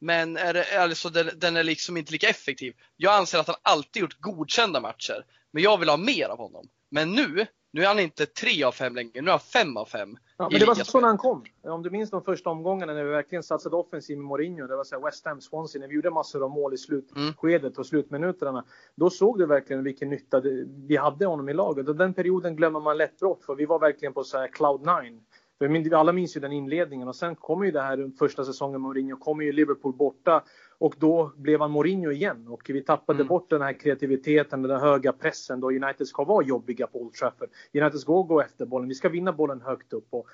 [0.01, 2.75] Men är det, alltså, den, den är liksom inte lika effektiv.
[2.97, 5.25] Jag anser att han alltid gjort godkända matcher.
[5.51, 6.69] Men jag vill ha mer av honom.
[6.90, 9.85] Men nu, nu är han inte tre av fem längre, nu är han fem av
[9.85, 10.16] fem.
[10.38, 11.44] Ja, men det var så när han kom.
[11.62, 14.66] Om du minns de första omgångarna när vi verkligen satsade offensivt med Mourinho.
[14.66, 17.72] Det var så West Ham, Swansea, när vi gjorde massor av mål i slutskedet mm.
[17.79, 18.64] och slutminuterna.
[18.94, 20.40] Då såg du verkligen vilken nytta
[20.87, 21.88] vi hade honom i laget.
[21.88, 24.81] Och den perioden glömmer man lätt bort för vi var verkligen på så här cloud
[24.81, 25.20] nine.
[25.59, 29.16] För alla minns ju den inledningen och sen kommer ju det här första säsongen Mourinho,
[29.16, 30.42] kommer ju Liverpool borta
[30.78, 33.28] och då blev han Mourinho igen och vi tappade mm.
[33.28, 37.48] bort den här kreativiteten, den höga pressen då United ska vara jobbiga på Old Trafford.
[37.74, 40.28] United ska gå efter bollen, vi ska vinna bollen högt upp och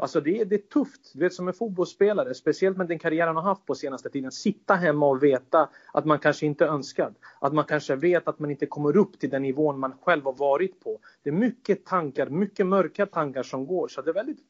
[0.00, 3.36] Alltså det, det är tufft, du vet som en fotbollsspelare, speciellt med den karriär han
[3.36, 4.32] har haft på senaste tiden.
[4.32, 7.14] Sitta hemma och veta att man kanske inte är önskad.
[7.40, 10.32] Att man kanske vet att man inte kommer upp till den nivån man själv har
[10.32, 10.98] varit på.
[11.22, 13.88] Det är mycket tankar, mycket mörka tankar som går.
[13.88, 14.40] Så det är väldigt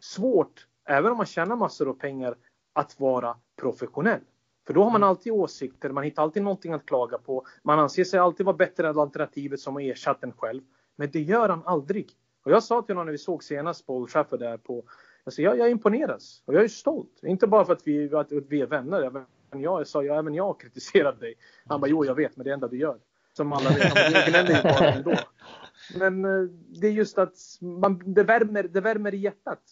[0.00, 2.36] svårt, även om man tjänar massor av pengar,
[2.72, 4.20] att vara professionell.
[4.66, 5.08] För då har man mm.
[5.08, 7.46] alltid åsikter, man hittar alltid någonting att klaga på.
[7.62, 10.62] Man anser sig alltid vara bättre än alternativet som har ersatt en själv.
[10.96, 12.10] Men det gör han aldrig.
[12.44, 14.84] Och jag sa till honom när vi såg senast på Old Trafford där på
[15.24, 17.20] Alltså jag, jag imponeras och jag är stolt.
[17.22, 19.02] Inte bara för att vi, att vi är vänner.
[19.02, 19.26] Även
[19.62, 21.34] jag, sa, jag, även jag har kritiserat dig.
[21.66, 22.98] Han bara, jo jag vet, men det är det enda du gör.
[23.36, 25.14] Som alla vet, han gnäller ju bara ändå.
[25.98, 29.62] Men eh, det är just att man, det, värmer, det värmer i hjärtat.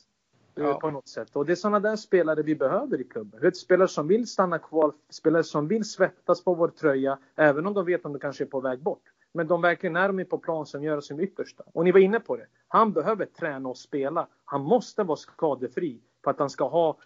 [0.57, 0.81] Eh, ja.
[0.81, 1.37] På något sätt.
[1.37, 3.41] Och det är sådana där spelare vi behöver i klubben.
[3.41, 7.75] Vet, spelare som vill stanna kvar, spelare som vill svettas på vår tröja, även om
[7.75, 9.03] de vet om de kanske är på väg bort.
[9.33, 11.65] Men de verkligen är med på plan som gör sin yttersta.
[11.73, 12.47] Och ni var inne på det.
[12.69, 14.29] Han behöver träna och spela.
[14.45, 16.97] Han måste vara skadefri för att han ska ha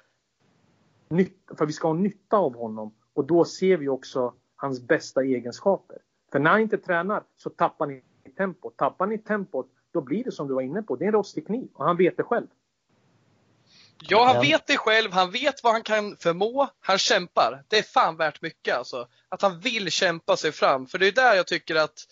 [1.58, 2.94] för vi ska ha nytta av honom.
[3.14, 5.98] Och då ser vi också hans bästa egenskaper.
[6.32, 8.02] För när han inte tränar så tappar ni
[8.36, 8.70] tempo.
[8.70, 10.96] Tappar ni tempot, då blir det som du var inne på.
[10.96, 12.46] Det är en rostig kniv och han vet det själv.
[13.98, 15.12] Ja, han vet det själv.
[15.12, 16.68] Han vet vad han kan förmå.
[16.80, 17.64] Han kämpar.
[17.68, 19.08] Det är fan värt mycket alltså.
[19.28, 20.86] Att han vill kämpa sig fram.
[20.86, 22.08] För det är där jag tycker att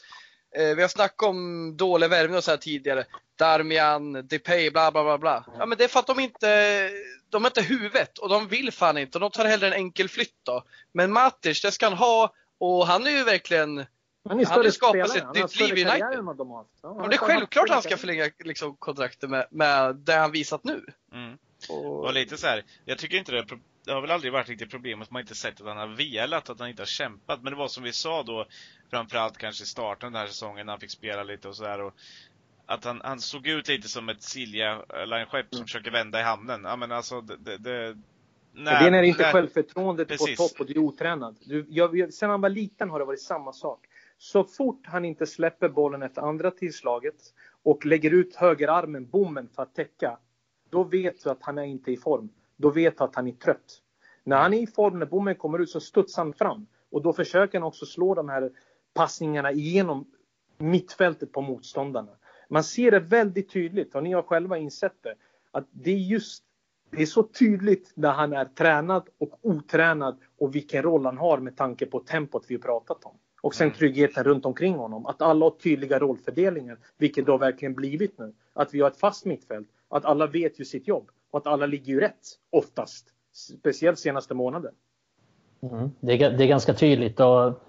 [0.57, 3.05] eh, vi har snackat om dålig värvning och så här tidigare.
[3.39, 5.45] Darmian, Depay, bla bla bla bla.
[5.59, 6.91] Ja men det är för att de inte,
[7.31, 9.19] de har inte huvudet och de vill fan inte.
[9.19, 10.65] Och de tar hellre en enkel flytt då.
[10.93, 13.87] Men Matic, det ska han ha och han är ju verkligen
[14.29, 16.25] han, har skapat sig ett nytt liv i United.
[16.37, 20.65] De ja, det är självklart han ska förlänga liksom, kontraktet med, med det han visat
[20.65, 20.85] nu.
[21.13, 21.39] Mm.
[21.69, 22.05] Och...
[22.05, 23.47] och lite så här, jag tycker inte det,
[23.85, 26.51] det har väl aldrig varit riktigt problem att man inte sett att han har velat,
[26.51, 27.43] att han inte har kämpat.
[27.43, 28.47] Men det var som vi sa då,
[28.91, 31.93] framförallt kanske i starten av den här säsongen när han fick spela lite och sådär.
[32.67, 34.79] Att han, han såg ut lite som ett Silja
[35.29, 35.67] skepp som mm.
[35.67, 36.65] försöker vända i hamnen.
[36.65, 37.99] Ja men alltså det, det, det
[38.55, 40.37] när, det är när inte när, självförtroendet precis.
[40.37, 41.37] på topp och du är otränad.
[41.41, 43.81] Du, jag, sen han var liten har det varit samma sak.
[44.19, 47.15] Så fort han inte släpper bollen efter andra tillslaget
[47.63, 50.19] och lägger ut högerarmen, bommen, för att täcka
[50.73, 52.29] då vet du att han är inte i form.
[52.57, 53.83] Då vet du att han är trött.
[54.25, 56.67] När han är i form, när bommen kommer ut, så studsar han fram.
[56.91, 58.51] Och då försöker han också slå de här
[58.95, 60.05] passningarna igenom
[60.59, 62.13] mittfältet på motståndarna.
[62.49, 65.15] Man ser det väldigt tydligt, och ni har själva insett det,
[65.51, 66.45] att det är just
[66.91, 71.39] det är så tydligt när han är tränad och otränad och vilken roll han har
[71.39, 73.19] med tanke på tempot vi har pratat om.
[73.41, 73.77] Och sen mm.
[73.77, 75.07] tryggheten runt omkring honom.
[75.07, 78.35] Att alla har tydliga rollfördelningar, vilket det har verkligen blivit nu.
[78.53, 81.67] Att vi har ett fast mittfält att alla vet ju sitt jobb och att alla
[81.67, 83.07] ligger ju rätt oftast.
[83.33, 84.75] Speciellt senaste månaden.
[85.63, 87.63] Mm, det, är, det är ganska tydligt och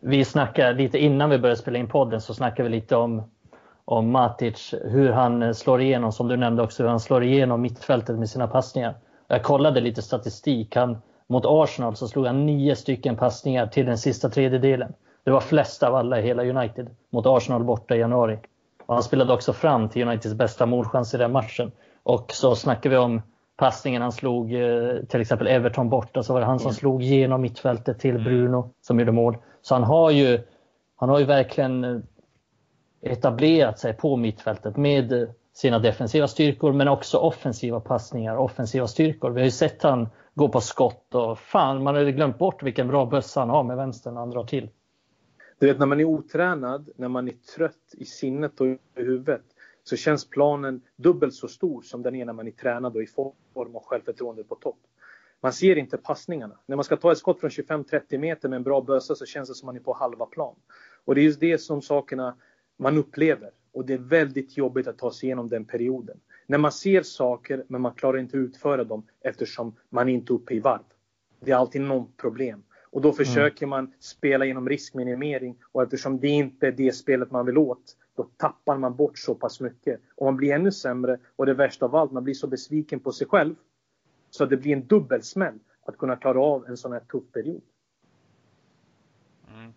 [0.00, 3.22] vi snackade lite innan vi började spela in podden så snackade vi lite om,
[3.84, 7.60] om Matic, hur han eh, slår igenom, som du nämnde också, hur han slår igenom
[7.60, 8.94] mittfältet med sina passningar.
[9.28, 10.76] Jag kollade lite statistik.
[10.76, 14.92] Han, mot Arsenal så slog han nio stycken passningar till den sista tredjedelen.
[15.24, 18.38] Det var flest av alla i hela United mot Arsenal borta i januari.
[18.90, 21.72] Och han spelade också fram till Uniteds bästa målchans i den matchen.
[22.02, 23.22] Och så snackar vi om
[23.56, 26.74] passningen han slog eh, till exempel Everton borta så var det han som mm.
[26.74, 28.24] slog genom mittfältet till mm.
[28.24, 29.36] Bruno som gjorde mål.
[29.62, 30.40] Så han har ju,
[30.96, 32.00] han har ju verkligen eh,
[33.02, 39.30] etablerat sig på mittfältet med sina defensiva styrkor men också offensiva passningar, offensiva styrkor.
[39.30, 42.88] Vi har ju sett han gå på skott och fan man hade glömt bort vilken
[42.88, 44.68] bra bössa han har med vänstern när han drar till.
[45.60, 49.42] Du vet när man är otränad, när man är trött i sinnet och i huvudet
[49.82, 53.06] så känns planen dubbelt så stor som den är när man är tränad och i
[53.06, 54.78] form och självförtroende på topp.
[55.40, 56.58] Man ser inte passningarna.
[56.66, 59.48] När man ska ta ett skott från 25-30 meter med en bra bössa så känns
[59.48, 60.54] det som man är på halva plan.
[61.04, 62.36] Och det är just det som sakerna
[62.76, 63.50] man upplever.
[63.72, 66.20] Och det är väldigt jobbigt att ta sig igenom den perioden.
[66.46, 70.34] När man ser saker men man klarar inte att utföra dem eftersom man inte är
[70.34, 70.84] uppe i varv.
[71.40, 72.62] Det är alltid något problem.
[72.92, 73.16] Och då mm.
[73.16, 73.70] försöker mm.
[73.70, 78.30] man spela genom riskminimering och eftersom det inte är det spelet man vill åt då
[78.36, 80.00] tappar man bort så pass mycket.
[80.14, 83.12] Och man blir ännu sämre och det värsta av allt, man blir så besviken på
[83.12, 83.54] sig själv
[84.30, 87.62] så det blir en dubbelsmäll att kunna klara av en sån här tuff period.
[89.54, 89.72] Mm.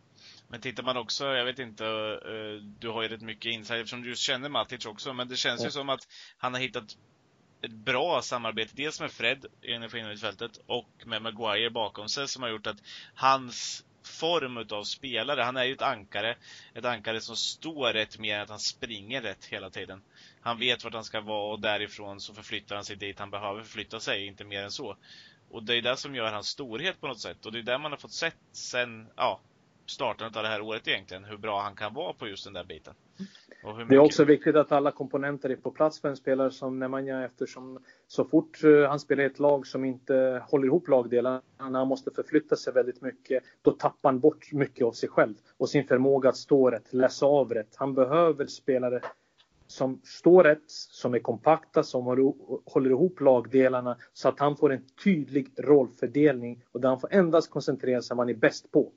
[0.47, 4.01] Men tittar man också, jag vet inte, uh, du har ju rätt mycket insight eftersom
[4.01, 6.07] du just känner Matic också, men det känns ju som att
[6.37, 6.97] han har hittat
[7.63, 12.49] ett bra samarbete, dels med Fred i energimittfältet och med Maguire bakom sig som har
[12.49, 12.83] gjort att
[13.15, 15.41] hans form utav spelare.
[15.41, 16.37] Han är ju ett ankare.
[16.73, 20.01] Ett ankare som står rätt mer än att han springer rätt hela tiden.
[20.41, 23.61] Han vet vart han ska vara och därifrån så förflyttar han sig dit han behöver
[23.63, 24.97] förflytta sig, inte mer än så.
[25.49, 27.45] Och det är det som gör hans storhet på något sätt.
[27.45, 29.41] Och det är det man har fått sett sen, ja,
[29.85, 31.23] starten av det här året egentligen.
[31.23, 32.93] Hur bra han kan vara på just den där biten.
[33.89, 37.25] Det är också viktigt att alla komponenter är på plats för en spelare som Nemanja
[37.25, 41.87] eftersom så fort eh, han spelar i ett lag som inte håller ihop lagdelarna, han
[41.87, 45.87] måste förflytta sig väldigt mycket, då tappar han bort mycket av sig själv och sin
[45.87, 47.75] förmåga att stå rätt, läsa av rätt.
[47.75, 49.01] Han behöver spelare
[49.67, 52.05] som står rätt, som är kompakta, som
[52.65, 57.49] håller ihop lagdelarna så att han får en tydlig rollfördelning och där han får endast
[57.49, 58.91] koncentrera sig på vad han är bäst på.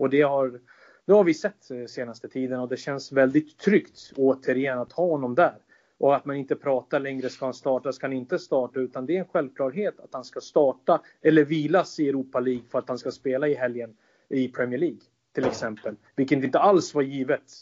[0.00, 0.60] Och det har,
[1.04, 5.06] det har vi sett eh, senaste tiden och det känns väldigt tryggt återigen att ha
[5.06, 5.54] honom där.
[5.98, 9.16] Och att man inte pratar längre, ska han starta, ska han inte starta, utan det
[9.16, 12.98] är en självklarhet att han ska starta eller vilas i Europa League för att han
[12.98, 13.96] ska spela i helgen
[14.28, 15.00] i Premier League
[15.34, 15.96] till exempel.
[16.16, 17.52] Vilket inte alls var givet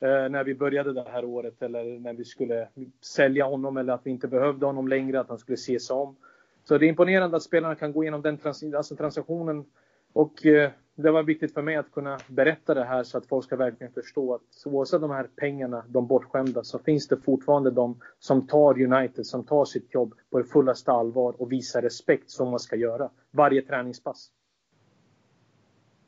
[0.00, 2.68] eh, när vi började det här året eller när vi skulle
[3.00, 6.16] sälja honom eller att vi inte behövde honom längre, att han skulle ses om.
[6.64, 9.64] Så det är imponerande att spelarna kan gå igenom den trans alltså transaktionen
[10.12, 10.70] och eh,
[11.02, 13.92] det var viktigt för mig att kunna berätta det här så att folk ska verkligen
[13.92, 18.82] förstå att oavsett de här pengarna, de bortskämda, så finns det fortfarande de som tar
[18.82, 22.76] United, som tar sitt jobb på det fullaste allvar och visar respekt som man ska
[22.76, 24.30] göra varje träningspass.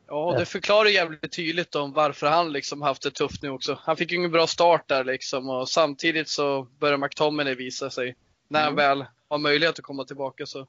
[0.06, 3.78] Ja, det förklarar jävligt tydligt om varför han liksom haft det tufft nu också.
[3.80, 8.16] Han fick ju ingen bra start där liksom och samtidigt så börjar McTominay visa sig
[8.48, 8.76] när han mm.
[8.76, 10.46] väl har möjlighet att komma tillbaka.
[10.46, 10.66] Så.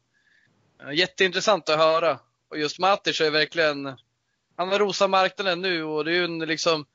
[0.94, 2.20] Jätteintressant att höra.
[2.54, 3.86] Och just Matic är verkligen
[4.56, 6.86] han har rosat marknaden nu och det är ju en liksom,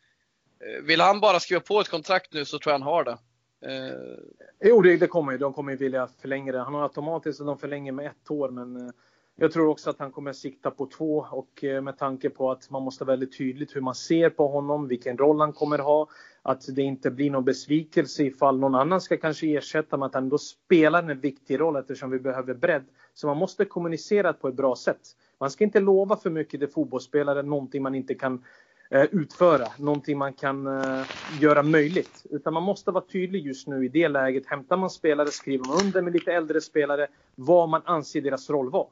[0.61, 3.19] eh, vill han bara skriva på ett kontrakt nu så tror jag han har det.
[3.67, 4.69] Eh...
[4.69, 5.39] Jo, det, det kommer ju.
[5.39, 6.59] De kommer ju vilja förlänga det.
[6.59, 8.93] Han har automatiskt de förlänger med ett år, men eh,
[9.37, 12.71] jag tror också att han kommer sikta på två och eh, med tanke på att
[12.71, 16.09] man måste vara väldigt tydligt hur man ser på honom, vilken roll han kommer ha.
[16.43, 20.29] Att det inte blir någon besvikelse ifall någon annan ska kanske ersätta med att han
[20.29, 22.85] då spelar en viktig roll eftersom vi behöver bredd.
[23.15, 25.01] Så man måste kommunicera på ett bra sätt.
[25.41, 28.45] Man ska inte lova för mycket till fotbollsspelare, någonting man inte kan
[28.91, 31.07] eh, utföra, någonting man kan eh,
[31.41, 32.27] göra möjligt.
[32.31, 34.47] Utan man måste vara tydlig just nu i det läget.
[34.47, 38.71] Hämtar man spelare, skriver man under med lite äldre spelare vad man anser deras roll
[38.71, 38.87] vara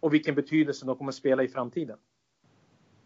[0.00, 1.96] Och vilken betydelse de kommer att spela i framtiden.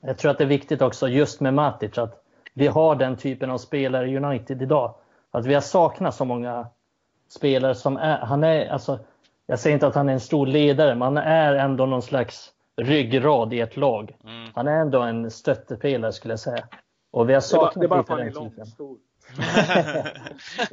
[0.01, 2.25] Jag tror att det är viktigt också just med Matic att
[2.55, 4.95] vi har den typen av spelare i United idag.
[5.31, 6.67] Att vi har saknat så många
[7.29, 8.99] spelare som är, han är, alltså,
[9.47, 12.53] jag säger inte att han är en stor ledare, men han är ändå någon slags
[12.79, 14.17] ryggrad i ett lag.
[14.25, 14.51] Mm.
[14.55, 16.69] Han är ändå en stöttepelare skulle jag säga.
[17.11, 18.67] Och vi har saknat det är bara, det är bara lite den typen.
[18.67, 18.99] Stor.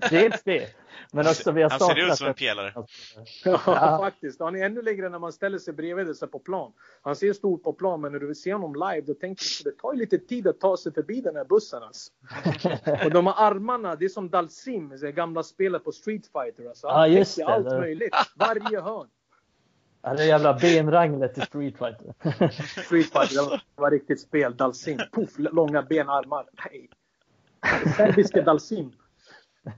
[0.10, 0.68] Dels det.
[1.12, 2.74] Men också vi har Han ser ut som en pelare.
[2.76, 4.40] Ja, ja, faktiskt.
[4.40, 6.74] Han är ännu längre när man ställer sig bredvid sig på plan.
[7.02, 9.76] Han ser stor på plan, men när du ser honom live, då tänker du att
[9.76, 11.84] det tar lite tid att ta sig förbi den här bussen.
[11.84, 12.12] Alltså.
[13.06, 16.68] och de har armarna, det är som Dalsim, det gamla spelet på Street Fighter.
[16.68, 16.88] Alltså.
[16.88, 17.44] Ja, just det.
[17.44, 19.08] Allt möjligt, varje hörn.
[20.06, 22.14] Ja, det jävla benranglet i Street Fighter.
[22.86, 24.58] Street Fighter, det var, det var riktigt spel.
[24.58, 26.46] Dalsim, poff, långa ben, armar.
[26.64, 26.90] Nej.
[27.98, 28.92] Serbiske Dalsim.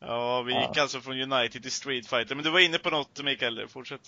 [0.00, 0.82] ja, vi gick ja.
[0.82, 2.34] alltså från United till Street Fighter.
[2.34, 3.68] Men du var inne på något, Mikael.
[3.68, 4.00] Fortsätt.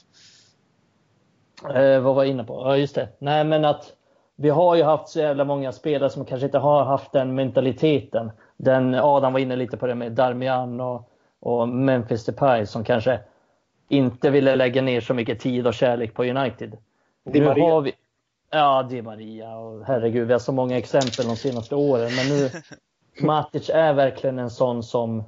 [1.75, 2.55] Eh, vad var jag inne på?
[2.55, 3.09] Ja, just det.
[3.19, 3.93] Nej, men att
[4.37, 8.31] vi har ju haft så jävla många spelare som kanske inte har haft den mentaliteten.
[8.57, 13.21] Den, Adam var inne lite på det med Darmian och, och Memphis Depay som kanske
[13.91, 16.77] inte ville lägga ner så mycket tid och kärlek på United.
[17.25, 17.65] Di Maria.
[17.65, 17.93] Har vi,
[18.51, 22.11] ja, Di Maria och herregud, vi har så många exempel de senaste åren.
[22.17, 22.51] Men nu,
[23.27, 25.25] Matic är verkligen en sån som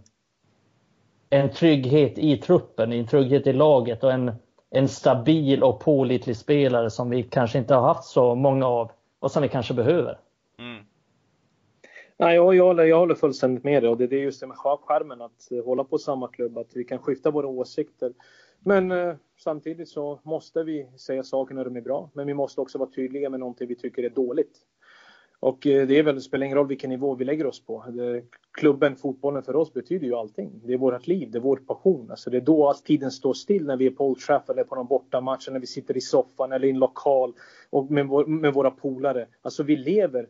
[1.30, 4.32] en trygghet i truppen, en trygghet i laget och en,
[4.70, 9.30] en stabil och pålitlig spelare som vi kanske inte har haft så många av och
[9.30, 10.18] som vi kanske behöver.
[10.58, 10.84] Mm.
[12.16, 14.56] Nej, jag, jag, håller, jag håller fullständigt med dig och det är just det med
[14.56, 18.12] skärmen att hålla på samma klubb, att vi kan skifta våra åsikter.
[18.64, 22.60] Men eh, samtidigt så måste vi säga saker när de är bra, men vi måste
[22.60, 24.58] också vara tydliga med någonting vi tycker är dåligt.
[25.40, 27.84] Och eh, det är väl, det spelar ingen roll vilken nivå vi lägger oss på.
[27.88, 30.60] Det, klubben, fotbollen för oss betyder ju allting.
[30.64, 32.10] Det är vårt liv, det är vår passion.
[32.10, 34.64] Alltså det är då att tiden står still när vi är på Old Trafford eller
[34.64, 37.34] på någon bortamatch, när vi sitter i soffan eller i en lokal
[37.70, 39.26] och med, vår, med våra polare.
[39.42, 40.28] Alltså vi lever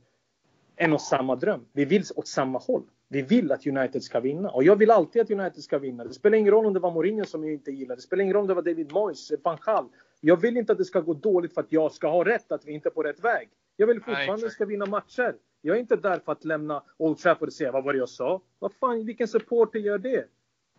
[0.77, 1.65] en och samma dröm.
[1.73, 2.83] Vi vill åt samma håll.
[3.13, 4.51] Vi vill att United ska vinna.
[4.51, 6.05] Och jag vill alltid att United ska vinna.
[6.05, 7.97] Det spelar ingen roll om det var Mourinho som jag inte gillar.
[7.97, 9.89] Det spelar ingen roll om det var David Moyes, van Gaal.
[10.21, 12.65] Jag vill inte att det ska gå dåligt för att jag ska ha rätt, att
[12.65, 13.49] vi inte är på rätt väg.
[13.77, 15.35] Jag vill fortfarande ska vinna matcher.
[15.61, 18.09] Jag är inte där för att lämna Old Trafford och säga vad var det jag
[18.09, 18.43] sa?
[18.59, 20.25] Vad fan, vilken supporter gör det?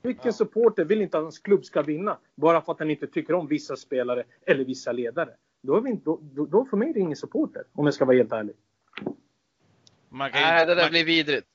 [0.01, 0.31] Vilken ja.
[0.31, 3.47] supporter vill inte att hans klubb ska vinna bara för att han inte tycker om
[3.47, 5.31] vissa spelare eller vissa ledare?
[5.63, 8.05] då, är vi inte, då, då för mig är det ingen supporter, om jag ska
[8.05, 8.55] vara helt ärlig.
[10.09, 11.47] Nej, det där man, blir vidrigt.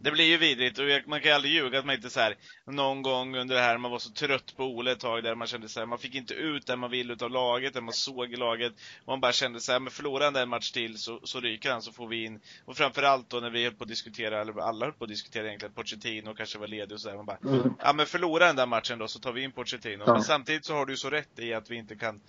[0.00, 2.36] Det blir ju vidrigt och man kan ju aldrig ljuga att man inte så här,
[2.66, 5.46] någon gång under det här, man var så trött på Ole ett tag där man
[5.46, 8.32] kände så här, man fick inte ut det man ville utav laget, det man såg
[8.32, 8.72] i laget.
[9.06, 11.82] Man bara kände så här, men förlorar han en match till så, så ryker han
[11.82, 12.40] så får vi in.
[12.64, 15.46] Och framförallt då när vi höll på att diskutera, eller alla höll på att diskutera
[15.46, 17.74] egentligen, Pochettino kanske var ledig och så här, man bara, mm.
[17.78, 20.04] ja men förlorar den där matchen då så tar vi in Pochettino.
[20.06, 20.12] Ja.
[20.12, 22.20] Men samtidigt så har du ju så rätt i att vi inte kan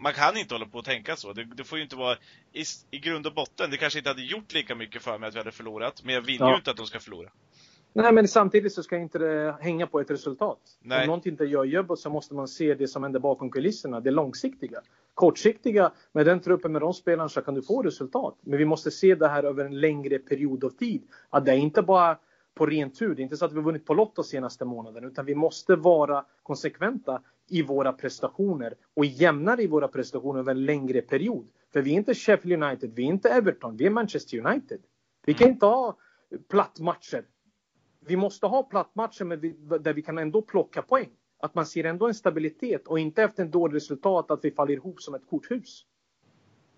[0.00, 1.32] man kan inte hålla på och tänka så.
[1.32, 2.16] Det, det får ju inte vara,
[2.52, 5.34] i, i, grund och botten, det kanske inte hade gjort lika mycket för mig att
[5.34, 6.50] vi hade förlorat, men jag vill ja.
[6.50, 7.30] ju inte att de ska förlora.
[7.92, 10.58] Nej, men samtidigt så ska inte det hänga på ett resultat.
[10.80, 11.00] Nej.
[11.00, 14.10] Om någonting inte gör jobbet så måste man se det som händer bakom kulisserna, det
[14.10, 14.80] långsiktiga.
[15.14, 18.34] Kortsiktiga, med den truppen, med de spelarna så kan du få resultat.
[18.40, 21.02] Men vi måste se det här över en längre period av tid.
[21.30, 22.18] Att det är inte bara
[22.54, 23.14] på ren tur.
[23.14, 26.24] Det är inte så att vi vunnit på Lotto senaste månaden, utan vi måste vara
[26.42, 31.48] konsekventa i våra prestationer och jämnare i våra prestationer över en längre period.
[31.72, 34.80] För vi är inte Sheffield United, vi är inte Everton, vi är Manchester United.
[35.26, 35.96] Vi kan inte ha
[36.50, 37.24] plattmatcher.
[38.06, 39.24] Vi måste ha plattmatcher
[39.78, 41.10] där vi kan ändå plocka poäng.
[41.40, 44.72] Att man ser ändå en stabilitet och inte efter en dålig resultat att vi faller
[44.72, 45.84] ihop som ett korthus.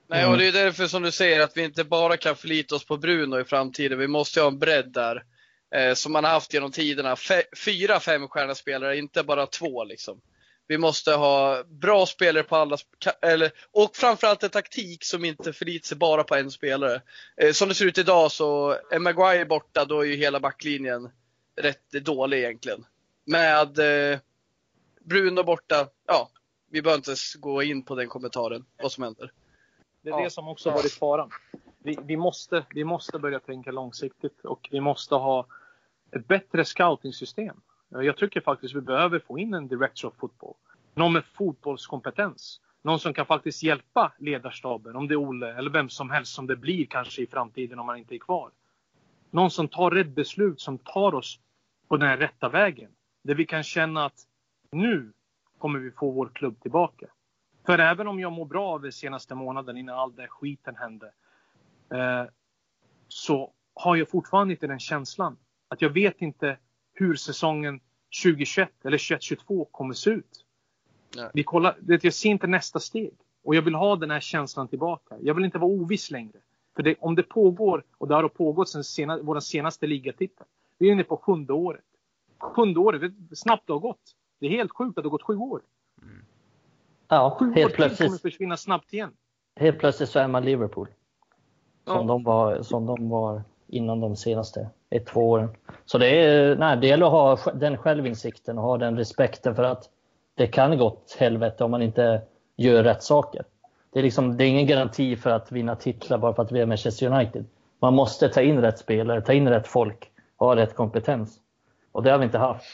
[0.07, 2.85] Nej, och det är därför som du säger att vi inte bara kan förlita oss
[2.87, 3.99] på Bruno i framtiden.
[3.99, 5.25] Vi måste ha en bredd där.
[5.75, 7.17] Eh, som man har haft genom tiderna.
[7.17, 10.21] Fe fyra femstjärniga spelare, inte bara två liksom.
[10.71, 12.77] Vi måste ha bra spelare på alla,
[13.23, 17.03] eller, och framförallt en taktik som inte förlitar sig bara på en spelare.
[17.37, 21.11] Eh, som det ser ut idag så är Maguire borta, då är ju hela backlinjen
[21.57, 22.87] rätt dålig egentligen.
[23.25, 23.79] Med
[24.13, 24.19] eh,
[25.01, 26.31] Bruno borta, ja,
[26.71, 29.33] vi behöver inte ens gå in på den kommentaren, vad som händer.
[30.03, 30.25] Det är ja.
[30.25, 31.31] det som också varit faran.
[31.79, 35.47] Vi, vi, måste, vi måste börja tänka långsiktigt och vi måste ha
[36.11, 37.61] ett bättre scouting-system.
[37.95, 40.55] Eh, jag tycker faktiskt vi behöver få in en director of football.
[40.95, 42.61] Någon med fotbollskompetens.
[42.83, 46.47] Någon som kan faktiskt hjälpa ledarstaben, om det är Olle eller vem som helst som
[46.47, 48.51] det blir kanske i framtiden om man inte är kvar.
[49.31, 51.41] Någon som tar rätt beslut, som tar oss
[51.89, 52.91] på den rätta vägen.
[53.23, 54.27] Där vi kan känna att
[54.73, 55.13] nu
[55.59, 57.07] kommer vi få vår klubb tillbaka.
[57.67, 61.13] För även om jag mår bra av den senaste månaden innan all den skiten hände.
[61.91, 62.25] Eh,
[63.09, 65.37] så har jag fortfarande inte den känslan.
[65.69, 66.59] Att jag vet inte
[67.01, 67.81] hur säsongen
[68.23, 70.45] 2021 eller 2022 kommer se ut.
[71.17, 71.31] Nej.
[71.35, 73.15] Vi kollar, jag ser inte nästa steg.
[73.45, 75.17] Och jag vill ha den här känslan tillbaka.
[75.21, 76.39] Jag vill inte vara oviss längre.
[76.77, 80.47] För det, om det pågår, och det har pågått sen sena, vår senaste ligatitel.
[80.79, 81.85] Vi är inne på sjunde året.
[82.39, 84.17] Sjunde året, det snabbt det har gått.
[84.39, 85.61] Det är helt sjukt att det har gått sju år.
[86.03, 86.25] Mm.
[87.09, 88.09] Ja, sju helt år plötsligt.
[88.09, 89.11] kommer försvinna snabbt igen.
[89.57, 90.89] Helt plötsligt så är man Liverpool.
[91.85, 92.03] Som, ja.
[92.03, 95.49] de, var, som de var innan de senaste i två år.
[95.85, 99.63] Så det, är, nej, det gäller att ha den självinsikten och ha den respekten för
[99.63, 99.85] att
[100.35, 102.23] det kan gå åt helvete om man inte
[102.57, 103.45] gör rätt saker.
[103.93, 106.61] Det är, liksom, det är ingen garanti för att vinna titlar bara för att vi
[106.61, 107.45] är Manchester United.
[107.81, 111.41] Man måste ta in rätt spelare, ta in rätt folk, ha rätt kompetens.
[111.93, 112.65] Och det har vi inte haft.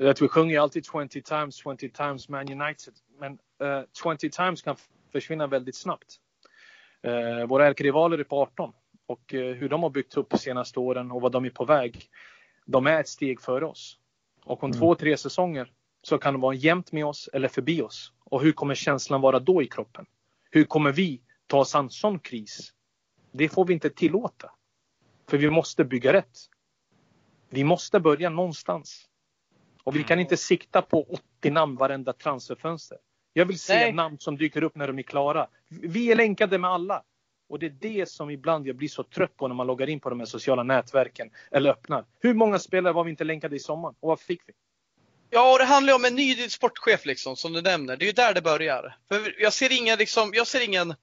[0.00, 2.94] Att vi sjunger alltid 20 times, 20 times Man United.
[3.18, 3.84] Men eh, uh,
[4.18, 4.76] 20 times kan
[5.12, 6.16] försvinna väldigt snabbt.
[7.06, 8.72] Uh, våra ärkerivaler är på 18
[9.06, 11.64] och uh, hur de har byggt upp de senaste åren och vad de är på
[11.64, 12.08] väg.
[12.66, 13.98] De är ett steg före oss.
[14.44, 14.80] Och om mm.
[14.80, 18.12] två, tre säsonger så kan de vara jämnt med oss eller förbi oss.
[18.24, 20.06] Och hur kommer känslan vara då i kroppen?
[20.50, 22.72] Hur kommer vi ta oss an sån kris?
[23.32, 24.50] Det får vi inte tillåta.
[25.28, 26.38] För vi måste bygga rätt.
[27.48, 29.08] Vi måste börja någonstans.
[29.84, 31.02] Och vi kan inte sikta på
[31.38, 32.98] 80 namn varenda transferfönster.
[33.32, 33.92] Jag vill se Nej.
[33.92, 35.48] namn som dyker upp när de är klara.
[35.68, 37.02] Vi är länkade med alla.
[37.48, 40.00] Och det är det som ibland jag blir så trött på när man loggar in
[40.00, 42.04] på de här sociala nätverken eller öppnar.
[42.20, 44.52] Hur många spelare var vi inte länkade i sommar och vad fick vi?
[45.30, 47.96] Ja, och det handlar ju om en ny sportchef liksom, som du nämner.
[47.96, 48.96] Det är ju där det börjar.
[49.08, 50.94] För jag ser ingen, liksom, jag ser ingen,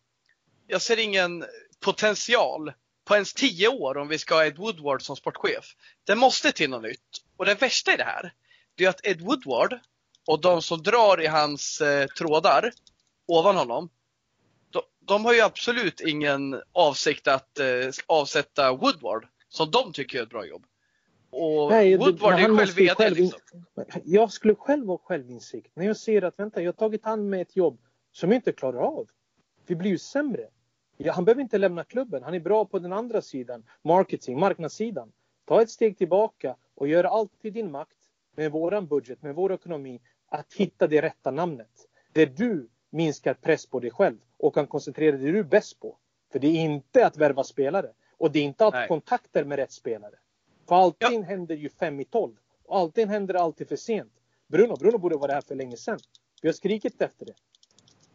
[0.68, 1.46] jag ser ingen
[1.80, 2.72] potential
[3.06, 5.76] på ens tio år om vi ska ha Ed Woodward som sportchef.
[6.04, 7.22] Det måste till något nytt.
[7.38, 8.34] Och det värsta i det här,
[8.76, 9.80] det är att Ed Woodward
[10.28, 12.72] och de som drar i hans eh, trådar
[13.28, 13.90] ovan honom,
[15.06, 17.66] de, har ju absolut ingen avsikt att eh,
[18.08, 20.66] avsätta Woodward, som de tycker är ett bra jobb.
[21.30, 22.96] Och Nej, Woodward är själv VD.
[22.96, 23.40] Själv, liksom.
[24.04, 25.72] Jag skulle själv ha självinsikt.
[25.76, 27.80] När jag ser att vänta, jag har tagit hand med ett jobb
[28.12, 29.08] som jag inte klarar av.
[29.66, 30.48] Vi blir ju sämre.
[30.98, 32.24] Ja, han behöver inte lämna klubben.
[32.24, 33.64] Han är bra på den andra sidan.
[33.82, 35.12] Marketing, marknadssidan.
[35.46, 37.98] Ta ett steg tillbaka och gör allt i din makt
[38.36, 41.88] med våran budget, med vår ekonomi att hitta det rätta namnet.
[42.14, 45.98] Där du minskar press på dig själv och kan koncentrera dig du är bäst på.
[46.32, 49.56] För det är inte att värva spelare och det är inte att ha kontakter med
[49.56, 50.14] rätt spelare.
[50.68, 51.28] För allting ja.
[51.28, 52.34] händer ju fem i tolv.
[52.66, 54.14] Och allting händer alltid för sent.
[54.48, 56.00] Bruno, Bruno borde vara här för länge sedan.
[56.42, 57.34] Vi har skrikit efter det.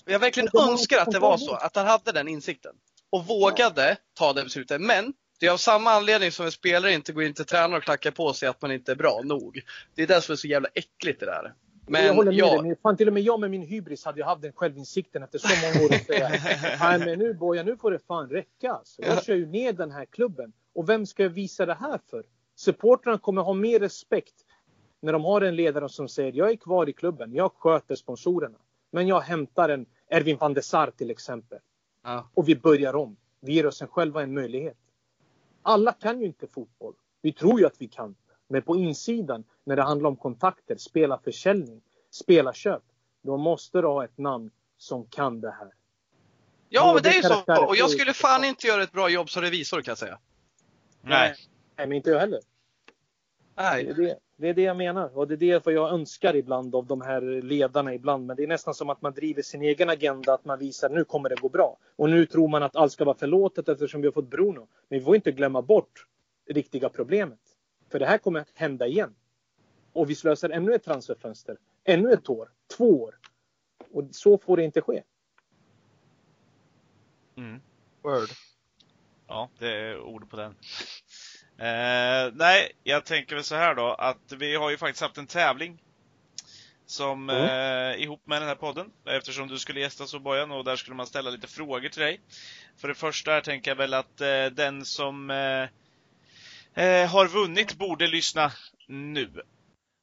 [0.05, 2.75] Jag verkligen önskar att det var så, att han hade den insikten.
[3.11, 4.81] Och vågade ta det beslutet.
[4.81, 7.83] Men det är av samma anledning som en spelare inte går in till tränaren och
[7.83, 9.61] klackar på sig att man inte är bra nog.
[9.95, 11.55] Det är det som är så jävla äckligt det där.
[11.89, 12.65] Men jag håller med jag...
[12.65, 12.77] dig.
[12.83, 15.49] Fan, till och med jag med min hybris hade ju haft den självinsikten efter så
[15.49, 15.91] många år.
[16.81, 18.73] Nej men nu Boja, nu får det fan räcka.
[18.73, 19.03] Alltså.
[19.03, 20.53] Jag kör ju ner den här klubben.
[20.75, 22.25] Och vem ska jag visa det här för?
[22.55, 24.35] Supportrarna kommer ha mer respekt
[25.01, 28.59] när de har en ledare som säger jag är kvar i klubben, jag sköter sponsorerna.
[28.91, 31.59] Men jag hämtar en Erwin van der Sar till exempel.
[32.03, 32.31] Ja.
[32.35, 33.17] Och vi börjar om.
[33.41, 34.77] Vi ger oss själva en möjlighet.
[35.63, 36.95] Alla kan ju inte fotboll.
[37.23, 38.15] Vi tror ju att vi kan.
[38.49, 41.81] Men på insidan, när det handlar om kontakter, spelarförsäljning,
[42.11, 42.83] spelarköp,
[43.23, 45.69] då måste du ha ett namn som kan det här.
[46.69, 47.67] Ja, men det är ju så.
[47.67, 50.19] Och jag skulle fan inte göra ett bra jobb som revisor kan jag säga.
[51.03, 51.35] Nej.
[51.77, 52.41] Nej, men inte jag heller.
[53.55, 53.85] Nej.
[53.85, 55.19] Det är det, det är det jag menar.
[55.19, 58.27] Och det är det jag önskar ibland av de här ledarna ibland.
[58.27, 60.35] Men det är nästan som att man driver sin egen agenda.
[60.35, 61.77] Att man visar nu kommer det gå bra.
[61.97, 64.69] Och nu tror man att allt ska vara förlåtet eftersom vi har fått Bruno.
[64.89, 66.07] Men vi får inte glömma bort
[66.47, 67.39] det riktiga problemet.
[67.91, 69.15] För det här kommer att hända igen.
[69.93, 71.57] Och vi slösar ännu ett transferfönster.
[71.85, 72.49] Ännu ett år.
[72.77, 73.19] Två år.
[73.93, 75.03] Och så får det inte ske.
[77.37, 77.61] Mm.
[78.03, 78.29] Word.
[79.27, 80.55] Ja, det är ord på den.
[81.59, 85.27] Eh, nej, jag tänker väl så här då att vi har ju faktiskt haft en
[85.27, 85.83] tävling
[86.87, 87.45] som mm.
[87.45, 91.07] eh, ihop med den här podden, eftersom du skulle gästa Sobojan och där skulle man
[91.07, 92.21] ställa lite frågor till dig.
[92.77, 95.31] För det första tänker jag väl att eh, den som
[96.75, 98.53] eh, har vunnit borde lyssna
[98.89, 99.31] nu.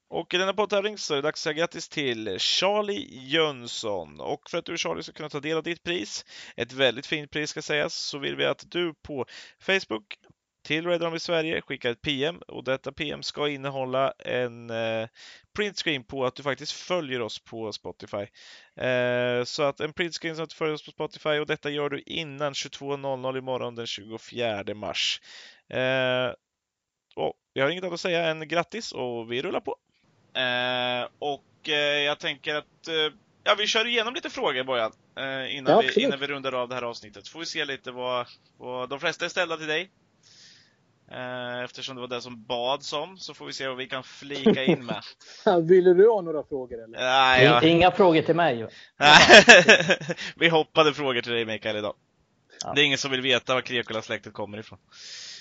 [0.10, 4.20] Och i denna poddtävling så är det dags att säga grattis till Charlie Jönsson.
[4.20, 7.32] Och för att du Charlie ska kunna ta del av ditt pris, ett väldigt fint
[7.32, 9.26] pris ska sägas, så vill vi att du på
[9.60, 10.18] Facebook
[10.66, 15.08] till Redrum i Sverige skickar ett PM och detta PM ska innehålla en eh,
[15.56, 18.26] printscreen på att du faktiskt följer oss på Spotify.
[18.86, 21.90] Eh, så att en printscreen som att du följer oss på Spotify och detta gör
[21.90, 25.22] du innan 22.00 imorgon den 24 mars.
[25.70, 26.32] Eh,
[27.16, 29.76] och jag har inget annat att säga än grattis och vi rullar på.
[30.34, 33.14] Eh, och eh, jag tänker att eh,
[33.44, 36.70] ja, vi kör igenom lite frågor Bojan, eh, innan, ja, vi, innan vi rundar av
[36.70, 37.28] det här avsnittet.
[37.28, 39.92] Får vi se lite vad, vad de flesta är ställda till dig.
[41.12, 44.04] Eh, eftersom det var det som bads om, så får vi se vad vi kan
[44.04, 45.04] flika in med.
[45.68, 46.98] Ville du ha några frågor eller?
[46.98, 47.64] Nej, ja.
[47.64, 48.68] Inga frågor till mig.
[50.36, 51.96] vi hoppade frågor till dig Mikael idag.
[52.64, 52.74] Ja.
[52.74, 54.80] Det är ingen som vill veta var Krekola-släktet kommer ifrån.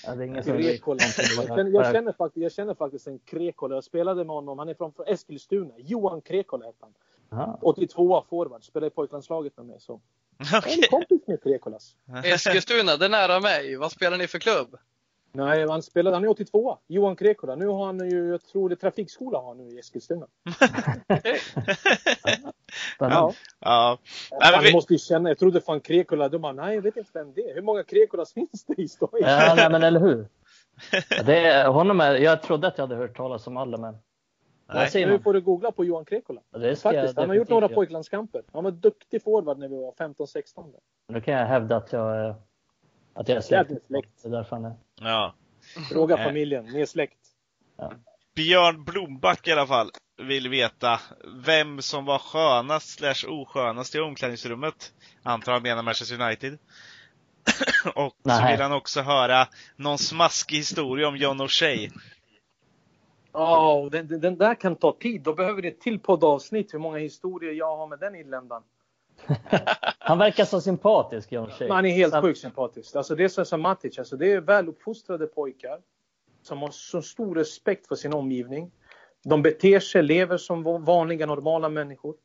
[0.05, 0.65] Ja, det är ingen som vill.
[0.65, 1.13] Jag,
[1.47, 3.75] känner, jag, känner faktiskt, jag känner faktiskt en Krekola.
[3.75, 4.59] Jag spelade med honom.
[4.59, 5.73] Han är från, från Eskilstuna.
[5.77, 6.87] Johan Krekola heter
[7.29, 7.57] han.
[7.61, 8.63] 82 forward.
[8.63, 9.77] Spelade i pojklandslaget med mig.
[9.79, 10.01] Så.
[10.57, 10.73] Okay.
[10.73, 11.95] En kompis med Krekolas.
[12.23, 13.75] Eskilstuna, det är nära mig.
[13.75, 14.77] Vad spelar ni för klubb?
[15.35, 17.55] Nej, han spelade, han är 82 Johan Krekola.
[17.55, 20.27] Nu har han ju, jag tror det är trafikskola har nu i Eskilstuna.
[22.99, 23.33] ja.
[23.59, 23.97] ja.
[24.39, 24.73] Han vi...
[24.73, 27.49] måste ju känna, jag trodde fan Krekola, de bara, nej jag vet inte vem det
[27.49, 27.55] är.
[27.55, 29.23] Hur många Krekolas finns det i Stockholm?
[29.25, 30.27] Ja, nej men eller hur.
[31.25, 33.97] Det är, honom är, jag trodde att jag hade hört talas om alla men
[34.67, 35.05] Nej.
[35.05, 36.41] Nu får du googla på Johan Krekola.
[36.81, 38.43] Faktiskt, han har gjort några pojklandskamper.
[38.53, 40.73] Han var duktig forward när vi var 15-16.
[41.07, 42.35] Nu kan jag hävda att jag
[43.15, 43.85] att jag är släkt.
[43.87, 44.23] släkt.
[44.23, 44.73] Det är därför han är.
[45.01, 45.35] Ja.
[45.89, 47.17] Fråga familjen, ni är släkt.
[47.77, 47.93] Ja.
[48.35, 50.99] Björn Blomback i alla fall vill veta
[51.45, 54.93] vem som var skönast slash oskönast i omklädningsrummet.
[55.23, 56.57] Antar han menar Manchester United.
[57.95, 58.41] och Nej.
[58.41, 61.91] så vill han också höra någon smaskig historia om John O'Shea.
[63.31, 65.21] Ja, oh, den, den, där kan ta tid.
[65.21, 68.63] Då behöver det ett till poddavsnitt hur många historier jag har med den irländaren.
[69.99, 71.73] han verkar så sympatisk, John Shea.
[71.73, 72.21] Han är helt så...
[72.21, 72.95] sjukt sympatisk.
[72.95, 75.79] Alltså det är som Matic, alltså det är väluppfostrade pojkar
[76.41, 78.71] som har så stor respekt för sin omgivning.
[79.23, 82.15] De beter sig, lever som vanliga normala människor.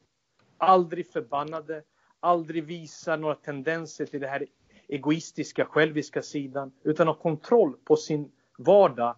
[0.59, 1.83] Aldrig förbannade,
[2.21, 4.47] aldrig visar några tendenser till det här
[4.89, 9.17] egoistiska, själviska sidan, utan har kontroll på sin vardag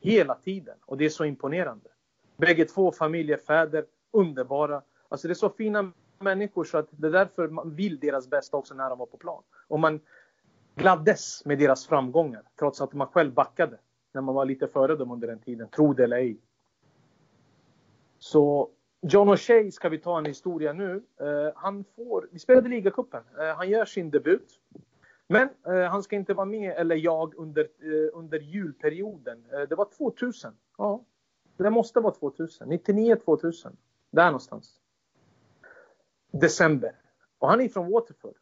[0.00, 0.76] hela tiden.
[0.86, 1.88] Och det är så imponerande.
[2.36, 4.82] Bägge två familjefäder, underbara.
[5.08, 8.56] Alltså det är så fina människor så att det är därför man vill deras bästa
[8.56, 9.42] också när de var på plan.
[9.68, 10.00] Och man
[10.74, 13.78] gladdes med deras framgångar trots att man själv backade
[14.12, 16.36] när man var lite före dem under den tiden, tro det eller ej.
[18.18, 21.02] Så John O'Shea ska vi ta en historia nu.
[21.20, 23.22] Uh, han får, vi spelade ligacupen.
[23.38, 24.60] Uh, han gör sin debut.
[25.26, 27.68] Men uh, han ska inte vara med, eller jag, under,
[28.12, 29.44] under julperioden.
[29.68, 30.52] det var 2000.
[30.78, 31.04] Ja,
[31.56, 32.68] det måste vara 2000.
[32.68, 33.76] 99, 2000.
[34.10, 34.79] Där någonstans
[36.30, 36.92] december.
[37.38, 38.34] Och han är från Waterford.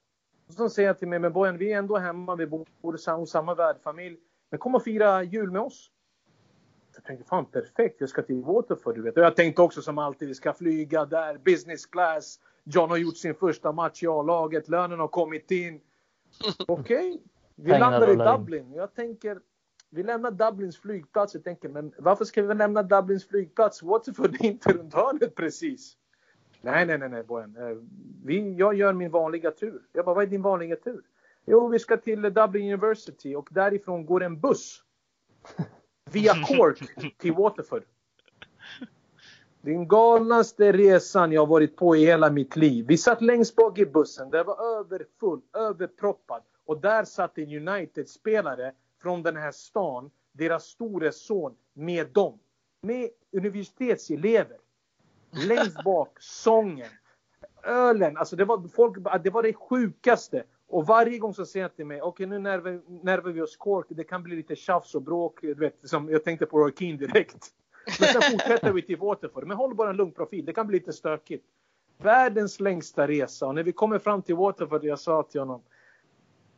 [0.49, 2.67] Och så säger han till mig, men Bojan, vi är ändå hemma, vi bor
[3.17, 4.17] hos samma värdfamilj.
[4.51, 5.91] Men kom och fira jul med oss.
[6.95, 9.17] Jag tänkte, fan perfekt, jag ska till Waterford, du vet.
[9.17, 12.41] Och jag tänkte också som alltid, vi ska flyga där, business class.
[12.65, 15.81] John har gjort sin första match i A-laget, lönen har kommit in.
[16.69, 17.19] Okej, okay.
[17.55, 18.73] vi landar i Dublin.
[18.75, 19.41] Jag tänker,
[19.91, 21.35] vi lämnar Dublins flygplats.
[21.35, 23.83] Jag tänker, men varför ska vi lämna Dublins flygplats?
[23.83, 25.97] Waterford är inte runt hörnet precis.
[26.61, 27.57] Nej, nej, nej, nej, Bojan.
[27.57, 27.77] Eh,
[28.25, 29.83] vi, jag gör min vanliga tur.
[29.93, 31.03] Jag bara, vad är din vanliga tur?
[31.47, 34.83] Jo, vi ska till Dublin University och därifrån går en buss.
[36.13, 36.79] Via Cork
[37.19, 37.83] till Waterford.
[39.61, 42.85] Den galnaste resan jag varit på i hela mitt liv.
[42.89, 44.31] Vi satt längst bak i bussen.
[44.31, 46.43] Det var överfull, överproppad.
[46.65, 52.39] Och där satt en United-spelare från den här stan, deras store son, med dem.
[52.83, 54.57] Med universitetselever.
[55.31, 56.89] Längst bak, sången,
[57.63, 58.17] ölen.
[58.17, 60.45] Alltså det var, folk, det var det sjukaste.
[60.69, 63.57] Och varje gång så säger jag till mig, okej okay, nu närvar, närvar vi oss
[63.57, 65.41] Cork, det kan bli lite tjafs och bråk.
[65.43, 67.53] Du vet, som jag tänkte på Roy Keane direkt.
[68.01, 69.47] Men sen fortsätter vi till Waterford.
[69.47, 71.45] Men håll bara en lugn profil, det kan bli lite stökigt.
[71.99, 73.47] Världens längsta resa.
[73.47, 75.63] Och när vi kommer fram till Waterford, jag sa till honom,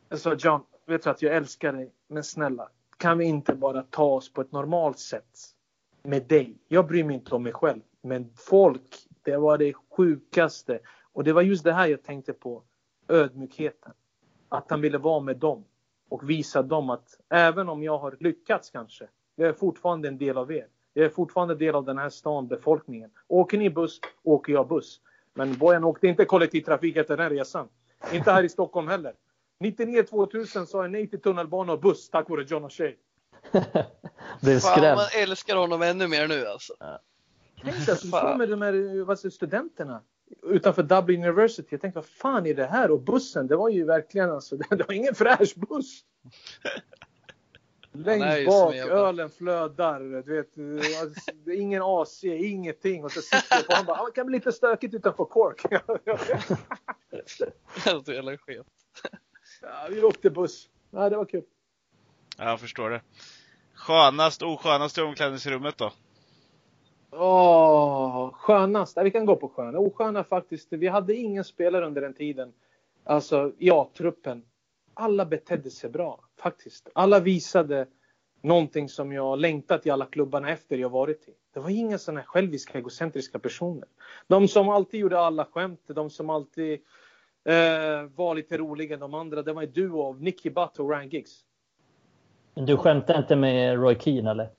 [0.09, 3.83] jag sa John, vet du att jag älskar dig, men snälla, kan vi inte bara
[3.83, 5.39] ta oss på ett normalt sätt
[6.03, 6.57] med dig?
[6.67, 10.79] Jag bryr mig inte om mig själv, men folk, det var det sjukaste.
[11.13, 12.63] Och det var just det här jag tänkte på,
[13.07, 13.93] ödmjukheten.
[14.49, 15.65] Att han ville vara med dem
[16.09, 20.37] och visa dem att även om jag har lyckats kanske, jag är fortfarande en del
[20.37, 20.67] av er.
[20.93, 23.11] Jag är fortfarande en del av den här stan, befolkningen.
[23.27, 25.01] Åker ni buss, åker jag buss.
[25.33, 27.67] Men Bojan åkte inte kollektivtrafik efter den här resan.
[28.13, 29.13] Inte här i Stockholm heller.
[29.59, 32.93] 99-2000 sa jag nej till tunnelbana och buss tack vare John O'Shea.
[34.41, 34.95] Blev skrämd.
[34.95, 36.73] man älskar honom ännu mer nu alltså.
[36.79, 36.99] Ja.
[37.63, 40.01] Tänk dig, alltså, du står med de här vad studenterna
[40.43, 41.67] utanför Dublin University.
[41.69, 42.91] Jag tänkte, vad fan är det här?
[42.91, 46.01] Och bussen, det var ju verkligen alltså, det var ingen fräsch buss.
[47.93, 49.99] Längst bak, ölen flödar.
[49.99, 50.47] Du vet,
[51.01, 53.03] alltså, ingen AC, ingenting.
[53.03, 55.61] Och så sitter jag på han bara, ah, det kan bli lite stökigt utanför Cork.
[58.05, 58.67] så jävla skevt.
[59.61, 60.69] Ja, vi åkte buss.
[60.91, 61.43] Ja, det var kul.
[62.37, 63.01] Ja, jag förstår det.
[63.73, 65.91] Skönast, oskönast i omklädningsrummet då?
[67.11, 68.97] Åh, skönast?
[69.03, 69.79] Vi kan gå på sköna.
[69.79, 70.73] Osköna faktiskt.
[70.73, 72.53] Vi hade ingen spelare under den tiden.
[73.03, 74.43] Alltså, ja, truppen.
[74.93, 76.89] Alla betedde sig bra, faktiskt.
[76.93, 77.87] Alla visade
[78.41, 81.31] någonting som jag längtat i alla klubbarna efter jag varit i.
[81.53, 83.87] Det var inga sådana själviska, egocentriska personer.
[84.27, 86.73] De som alltid gjorde alla skämt, de som alltid
[87.43, 89.41] eh, var lite roliga de andra.
[89.41, 91.45] Det var en duo av Nicky Butt och Ryan Giggs.
[92.53, 94.49] Men du skämtar inte med Roy Keane eller?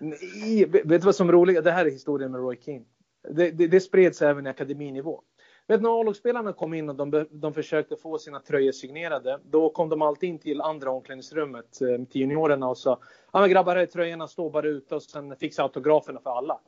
[0.00, 1.64] Nej, vet du vad som är roligt?
[1.64, 2.84] Det här är historien med Roy Keane.
[3.28, 5.22] Det, det, det spreds även i akademinivå.
[5.68, 9.88] Vet när A-lagsspelarna kom in och de, de försökte få sina tröjor signerade, då kom
[9.88, 13.82] de alltid in till andra omklädningsrummet eh, till juniorerna och sa ah, men grabbar här
[13.82, 16.60] är tröjorna, stå bara ute och sen fixa autograferna för alla.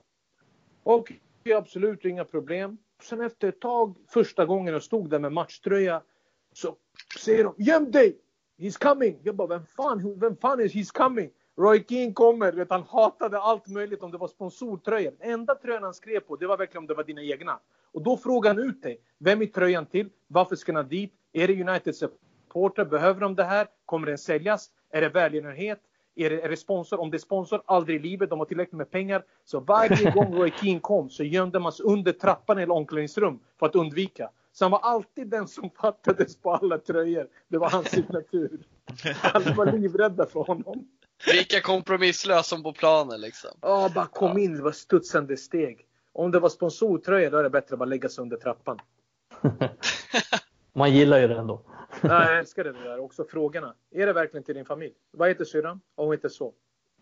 [0.82, 1.12] Och
[1.56, 2.78] absolut inga problem.
[3.02, 6.02] Sen efter ett tag, första gången jag stod där med matchtröja,
[6.52, 6.76] så
[7.20, 8.18] säger de göm dig!
[8.58, 9.20] He's coming!
[9.22, 11.30] Jag bara, vem fan, vem fan är he's coming?
[11.60, 15.12] Roy Keane kommer, vet, han hatade allt möjligt om det var sponsortröjor.
[15.20, 17.58] Enda tröjan han skrev på, det var verkligen om det var dina egna.
[17.92, 19.00] Och då frågar han ut dig.
[19.18, 20.08] Vem är tröjan till?
[20.26, 21.12] Varför ska han dit?
[21.32, 22.84] Är det United supporter?
[22.84, 23.66] Behöver de det här?
[23.86, 24.70] Kommer den säljas?
[24.90, 25.80] Är det välgörenhet?
[26.14, 27.00] Är det, är det sponsor?
[27.00, 28.30] Om det är sponsor, aldrig i livet.
[28.30, 29.24] De har tillräckligt med pengar.
[29.44, 33.66] Så varje gång Roy Keane kom så gömde man sig under trappan i omklädningsrum för
[33.66, 34.30] att undvika.
[34.52, 37.28] Så han var alltid den som fattades på alla tröjor.
[37.48, 38.60] Det var hans signatur.
[39.22, 40.86] Alla var livrädda för honom.
[41.26, 43.50] Lika kompromisslös som på planen liksom.
[43.62, 44.56] Ja, bara kom in.
[44.56, 45.86] Det var studsande steg.
[46.12, 48.78] Om det var sponsortröja då är det bättre att bara lägga sig under trappan.
[50.72, 51.62] Man gillar ju det ändå.
[52.02, 52.98] Nej, jag älskar det där.
[52.98, 53.74] Också frågorna.
[53.90, 54.94] Är det verkligen till din familj?
[55.10, 55.80] Vad heter syrran?
[55.94, 56.54] Och hon heter så.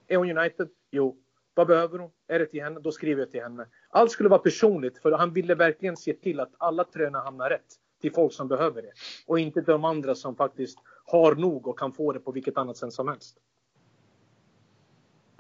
[0.07, 0.69] Är hon United?
[0.91, 1.17] Jo.
[1.55, 2.11] Vad behöver hon?
[2.29, 2.81] Är det till henne?
[2.81, 3.67] Då skriver jag till henne.
[3.89, 7.75] Allt skulle vara personligt för han ville verkligen se till att alla tröjorna hamnar rätt
[8.01, 8.93] till folk som behöver det.
[9.27, 12.59] Och inte till de andra som faktiskt har nog och kan få det på vilket
[12.59, 13.37] annat sätt som helst.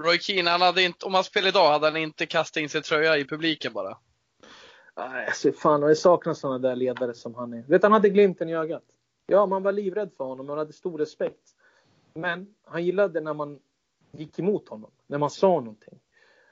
[0.03, 2.83] Roy Keane, han hade inte, om han spelade idag hade han inte kastat in sin
[2.83, 3.99] tröja i publiken bara.
[4.97, 7.63] Nej, alltså fan, jag saknar sådana där ledare som han är.
[7.63, 8.85] Vet han hade glimten i ögat.
[9.27, 11.55] Ja, man var livrädd för honom, man hade stor respekt.
[12.15, 13.59] Men han gillade när man
[14.13, 16.01] gick emot honom, när man sa någonting.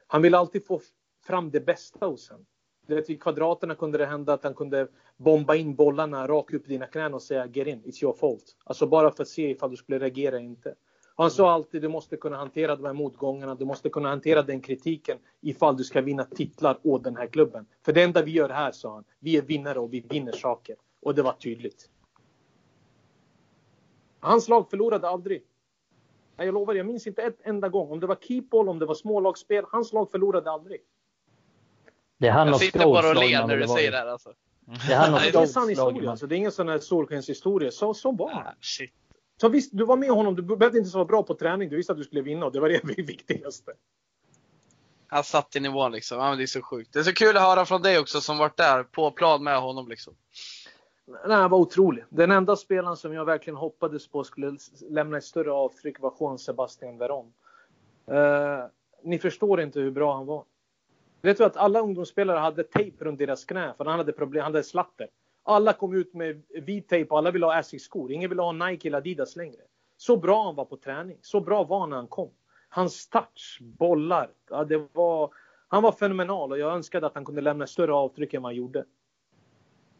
[0.07, 0.81] Han ville alltid få
[1.27, 2.47] fram det bästa hos en.
[2.87, 6.69] vet, vid kvadraterna kunde det hända att han kunde bomba in bollarna rakt upp i
[6.69, 8.57] dina knän och säga get in, it's your fault.
[8.65, 10.75] Alltså bara för att se ifall du skulle reagera eller inte.
[11.19, 14.61] Han sa alltid du måste kunna hantera de här motgångarna, du måste kunna hantera den
[14.61, 17.67] kritiken ifall du ska vinna titlar åt den här klubben.
[17.85, 20.77] För det enda vi gör här, sa han, vi är vinnare och vi vinner saker.
[21.03, 21.91] Och det var tydligt.
[24.21, 25.43] Hans lag förlorade aldrig.
[26.37, 27.91] Jag lovar, jag minns inte ett enda gång.
[27.91, 29.65] Om det var keepball, om det var smålagsspel.
[29.73, 30.81] Hans lag förlorade aldrig.
[32.19, 34.33] Det är han jag sitter bara och ler när du säger det här alltså.
[34.89, 36.11] Det är, han Nej, det är sann historia.
[36.11, 37.71] Alltså, det är ingen sån här solskenshistoria.
[37.71, 38.93] Så, så var Ah, shit.
[39.41, 40.37] Så visst, du var med honom.
[40.37, 41.69] Du behövde inte vara bra på träning.
[41.69, 43.73] Du visste att du skulle vinna och det var det viktigaste.
[45.09, 46.19] Han satt i nivån liksom.
[46.19, 46.93] Ja, men det är så sjukt.
[46.93, 49.61] Det är så kul att höra från dig också som varit där på plan med
[49.61, 50.15] honom liksom.
[51.27, 52.05] Nej, han var otrolig.
[52.09, 54.57] Den enda spelaren som jag verkligen hoppades på skulle
[54.91, 57.33] lämna ett större avtryck var Juan Sebastian Veron.
[58.11, 58.67] Uh,
[59.03, 60.45] ni förstår inte hur bra han var.
[61.23, 64.53] Vet du att alla ungdomsspelare hade tejp runt deras knä för han hade problem, han
[64.53, 65.09] hade slatter.
[65.49, 68.13] Alla kom ut med vit tejp och alla ville ha Asics-skor.
[68.13, 69.61] Ingen ville ha Nike eller Adidas längre.
[69.97, 71.19] Så bra han var på träning.
[71.23, 72.31] Så bra var han när han kom.
[72.69, 75.31] Hans touch, bollar, ja, det var,
[75.69, 78.57] han var fenomenal och jag önskade att han kunde lämna större avtryck än vad han
[78.57, 78.85] gjorde.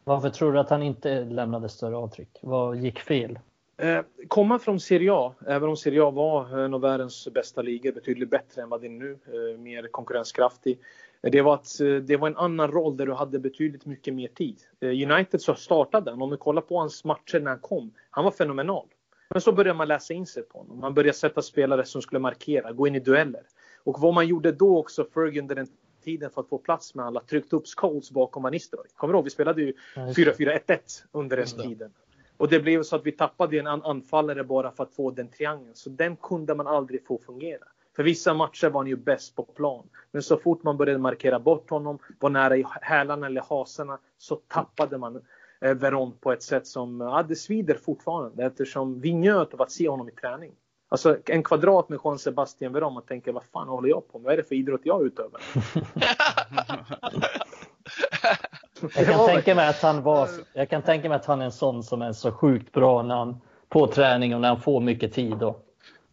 [0.03, 2.39] Varför tror du att han inte lämnade större avtryck?
[2.41, 3.39] Vad gick fel?
[3.77, 7.91] Eh, komma från Serie A, även om Serie A var en av världens bästa ligor,
[7.91, 10.79] betydligt bättre än vad det är nu, eh, mer konkurrenskraftig.
[11.21, 14.27] Det var, att, eh, det var en annan roll där du hade betydligt mycket mer
[14.27, 14.61] tid.
[14.79, 18.23] Eh, United så startade han, om du kollar på hans matcher när han kom, han
[18.23, 18.85] var fenomenal.
[19.29, 20.79] Men så började man läsa in sig på honom.
[20.79, 23.43] Man började sätta spelare som skulle markera, gå in i dueller.
[23.83, 25.67] Och vad man gjorde då också, Fergie under den
[26.03, 28.87] tiden för att få plats med alla, tryckte upp Scholes bakom Van Nistelrooy.
[28.95, 29.23] Kommer du ihåg?
[29.23, 30.79] Vi spelade ju 4-4-1-1
[31.11, 31.91] under den tiden.
[32.37, 35.75] Och det blev så att vi tappade en anfallare bara för att få den triangeln.
[35.75, 37.63] Så den kunde man aldrig få fungera.
[37.95, 39.89] För vissa matcher var han ju bäst på plan.
[40.11, 44.35] Men så fort man började markera bort honom, var nära i hälarna eller haserna, så
[44.35, 45.21] tappade man
[45.61, 49.71] eh, Veron på ett sätt som, ja det svider fortfarande eftersom vi njöt av att
[49.71, 50.51] se honom i träning.
[50.89, 54.25] Alltså en kvadrat med Juan Sebastian Veron, man tänker vad fan håller jag på med?
[54.25, 55.41] Vad är det för idrott jag utövar?
[58.81, 61.51] jag kan tänka mig att han var, jag kan tänka mig att han är en
[61.51, 65.13] sån som är så sjukt bra när han, på träning och när han får mycket
[65.13, 65.43] tid.
[65.43, 65.63] Och...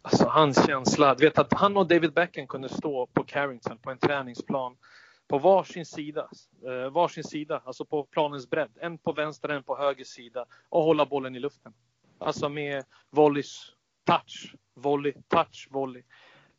[0.03, 3.91] Alltså hans känsla, du vet att han och David Beckham kunde stå på Carrington på
[3.91, 4.77] en träningsplan
[5.29, 6.29] på varsin sida,
[6.67, 8.71] eh, varsin sida, alltså på planens bredd.
[8.81, 11.73] En på vänster, en på höger sida och hålla bollen i luften.
[12.19, 13.73] Alltså med volleys,
[14.07, 16.03] touch, volley, touch, volley.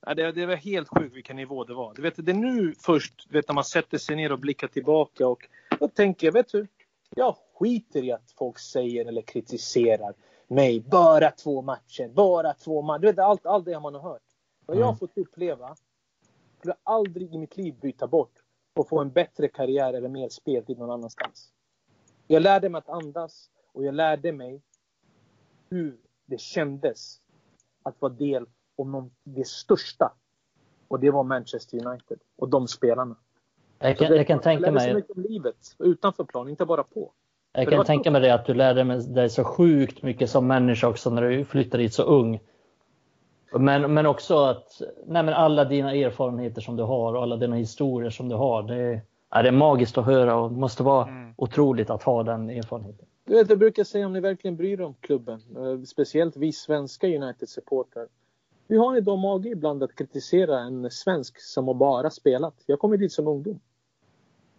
[0.06, 1.94] Det, det var helt sjukt vilken nivå det var.
[1.94, 5.28] Du vet, det är nu först vet, när man sätter sig ner och blickar tillbaka
[5.28, 5.48] och
[5.80, 6.68] då tänker jag, vet du,
[7.16, 10.14] jag skiter i att folk säger eller kritiserar
[10.48, 10.80] mig.
[10.80, 13.02] Bara två matcher, bara två matcher.
[13.02, 14.22] Du vet, allt, allt det man har hört.
[14.66, 14.98] Vad jag har mm.
[14.98, 15.76] fått uppleva
[16.58, 18.34] skulle jag aldrig i mitt liv byta bort
[18.74, 21.52] och få en bättre karriär eller mer speltid någon annanstans.
[22.28, 24.62] Jag lärde mig att andas och jag lärde mig
[25.70, 27.22] hur det kändes
[27.84, 28.46] att vara del
[28.76, 30.12] om det största.
[30.88, 33.16] Och det var Manchester United och de spelarna.
[33.80, 34.90] Jag kan, jag kan tänka mig...
[34.90, 37.12] så mycket om livet utanför plan, inte bara på.
[37.54, 41.10] Jag kan tänka mig det att du lärde dig så sjukt mycket som människa också
[41.10, 42.40] när du flyttade hit så ung.
[43.52, 47.56] Men, men också att nej men alla dina erfarenheter som du har och alla dina
[47.56, 48.64] historier som du har.
[48.64, 51.34] Det är, det är magiskt att höra och måste vara mm.
[51.38, 53.06] otroligt att ha den erfarenheten.
[53.26, 56.52] Du vet, jag brukar säga om ni verkligen bryr er om klubben, eh, speciellt vi
[56.52, 58.08] svenska United-supportrar.
[58.68, 62.64] Hur har ni då mage ibland att kritisera en svensk som har bara spelat?
[62.66, 63.60] Jag kom dit som ungdom.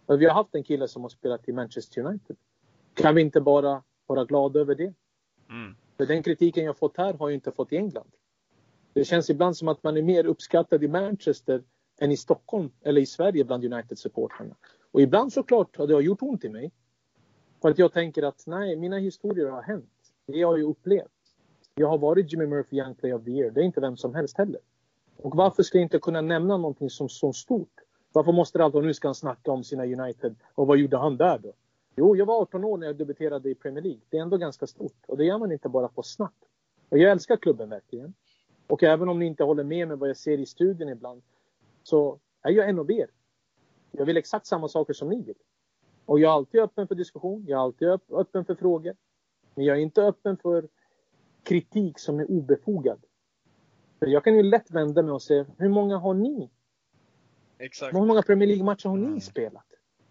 [0.07, 2.35] Vi har haft en kille som har spelat i Manchester United.
[2.93, 4.93] Kan vi inte bara vara glada över det?
[5.49, 5.75] Mm.
[5.97, 8.11] För den kritiken jag fått här har jag inte fått i England.
[8.93, 11.63] Det känns ibland som att man är mer uppskattad i Manchester
[11.99, 14.55] än i Stockholm eller i Sverige bland United-supportrarna.
[14.91, 16.71] Och ibland såklart har det gjort ont i mig.
[17.61, 19.93] För att jag tänker att nej, mina historier har hänt.
[20.25, 21.11] Det har jag upplevt.
[21.79, 23.51] Jag har varit Jimmy Murphy Young Player of the Year.
[23.51, 24.61] Det är inte vem som helst heller.
[25.17, 27.79] Och varför ska jag inte kunna nämna någonting som så stort?
[28.13, 30.35] Varför måste det alltid, nu ska han snacka om sina United.
[30.55, 31.53] Och vad gjorde han där då?
[31.95, 33.99] Jo, jag var 18 år när jag debuterade i Premier League.
[34.09, 35.05] Det är ändå ganska stort.
[35.07, 36.33] Och det gör man inte bara på snack.
[36.89, 38.13] Och jag älskar klubben verkligen.
[38.67, 41.21] Och även om ni inte håller med mig vad jag ser i studien ibland.
[41.83, 43.07] Så är jag en av er.
[43.91, 45.35] Jag vill exakt samma saker som ni vill.
[46.05, 47.45] Och jag är alltid öppen för diskussion.
[47.47, 48.95] Jag är alltid öppen för frågor.
[49.55, 50.67] Men jag är inte öppen för
[51.47, 52.99] kritik som är obefogad.
[53.99, 56.49] För jag kan ju lätt vända mig och säga, hur många har ni?
[57.59, 57.95] Exakt.
[57.95, 59.21] Hur många Premier League-matcher har ni mm.
[59.21, 59.65] spelat?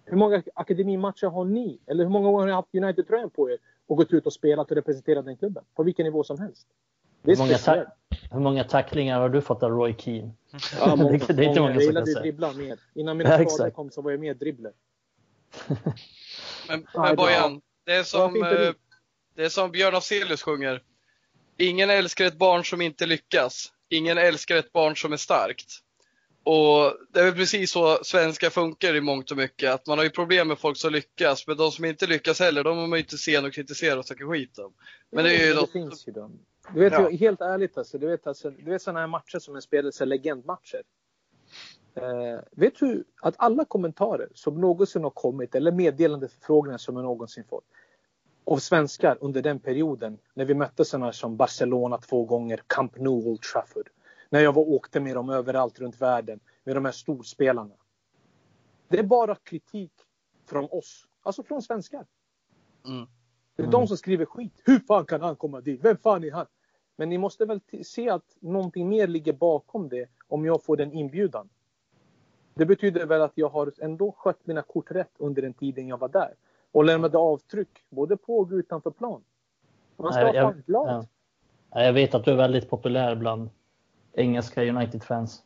[0.05, 1.81] Hur många akademimatcher har ni?
[1.87, 4.71] Eller hur många gånger har ni haft United-tröjan på er och gått ut och spelat
[4.71, 5.65] och representerat den klubben?
[5.75, 6.67] På vilken nivå som helst.
[7.23, 7.87] hur, många
[8.31, 10.31] hur många tacklingar har du fått av Roy Keane?
[10.81, 12.79] Ja, många, det, det är inte många, många jag gillade att dribbla mer.
[12.95, 14.73] Innan mina ja, skador kom så var jag mer dribbler.
[16.69, 18.73] men, men Bojan, det är som, eh,
[19.35, 20.83] det är som Björn Afzelius sjunger.
[21.59, 23.73] Ingen älskar ett barn som inte lyckas.
[23.89, 25.83] Ingen älskar ett barn som är starkt.
[26.45, 29.71] Och det är väl precis så svenska funkar i mångt och mycket.
[29.71, 32.65] Att man har ju problem med folk som lyckas, men de som inte lyckas heller,
[32.65, 34.73] de har man ju inte sen och kritisera och snacka skit om.
[35.11, 36.39] Men det är ju det finns ju de.
[36.75, 37.11] Du vet, ja.
[37.11, 40.83] helt ärligt alltså, du vet, alltså, du vet sådana här matcher som en spelar, legendmatcher.
[41.95, 47.05] Eh, vet du att alla kommentarer som någonsin har kommit eller meddelande förfrågningar som jag
[47.05, 47.65] någonsin fått
[48.47, 53.27] av svenskar under den perioden när vi mötte sådana som Barcelona två gånger, Camp Nou,
[53.29, 53.91] Old Trafford.
[54.31, 57.75] När jag var åkte med dem överallt runt världen med de här storspelarna.
[58.89, 59.93] Det är bara kritik
[60.47, 62.07] från oss, alltså från svenskar.
[62.87, 63.07] Mm.
[63.57, 64.63] Det är de som skriver skit.
[64.65, 65.85] Hur fan kan han komma dit?
[65.85, 66.47] Vem fan är han?
[66.97, 70.93] Men ni måste väl se att någonting mer ligger bakom det om jag får den
[70.93, 71.49] inbjudan.
[72.55, 75.99] Det betyder väl att jag har ändå skött mina kort rätt under den tiden jag
[75.99, 76.35] var där.
[76.77, 79.23] Och lämnade avtryck både på och utanför plan.
[79.97, 81.07] Man ska vara fan glad.
[81.71, 81.85] Ja.
[81.85, 83.51] Jag vet att du är väldigt populär bland
[84.13, 85.43] engelska United-fans.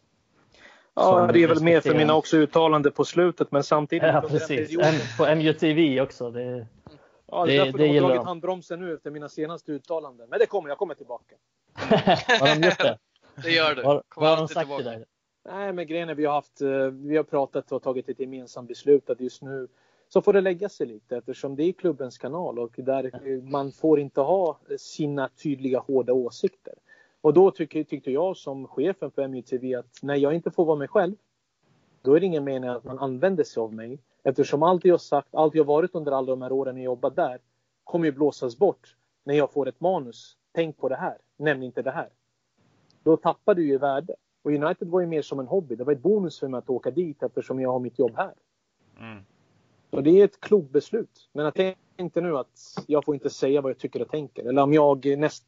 [0.95, 4.09] Ja, det är väl mer för mina också uttalanden på slutet, men samtidigt.
[4.09, 4.77] Ja, precis.
[5.19, 6.31] På MUTV också.
[6.31, 6.67] Det,
[7.27, 10.29] ja, det är därför det de har dragit handbromsen nu efter mina senaste uttalanden.
[10.31, 11.35] Men det kommer, jag kommer tillbaka.
[12.41, 12.99] har de gjort det?
[13.43, 13.83] Det gör du.
[13.83, 15.05] Vad har de sagt till dig?
[15.49, 18.69] Nej, men grejen är vi har haft, eh, vi har pratat och tagit ett gemensamt
[18.69, 19.69] beslut att just nu
[20.13, 24.01] så får det lägga sig lite eftersom det är klubbens kanal och där man får
[24.01, 26.75] inte ha sina tydliga hårda åsikter.
[27.21, 30.77] Och då tycker, tyckte jag som chefen för MUTV att när jag inte får vara
[30.77, 31.15] mig själv,
[32.03, 33.99] då är det ingen mening att man använder sig av mig.
[34.23, 37.39] Eftersom allt jag sagt, allt jag varit under alla de här åren jag jobbat där,
[37.85, 40.37] kommer ju blåsas bort när jag får ett manus.
[40.53, 42.09] Tänk på det här, nämn inte det här.
[43.03, 44.15] Då tappar du ju värde.
[44.43, 45.77] Och United var ju mer som en hobby.
[45.77, 48.35] Det var ett bonus för mig att åka dit eftersom jag har mitt jobb här.
[48.99, 49.25] Mm.
[49.91, 51.29] Och det är ett klokt beslut.
[51.33, 54.49] Men jag tänkte nu att jag får inte säga vad jag tycker och tänker.
[54.49, 55.45] Eller om jag näst,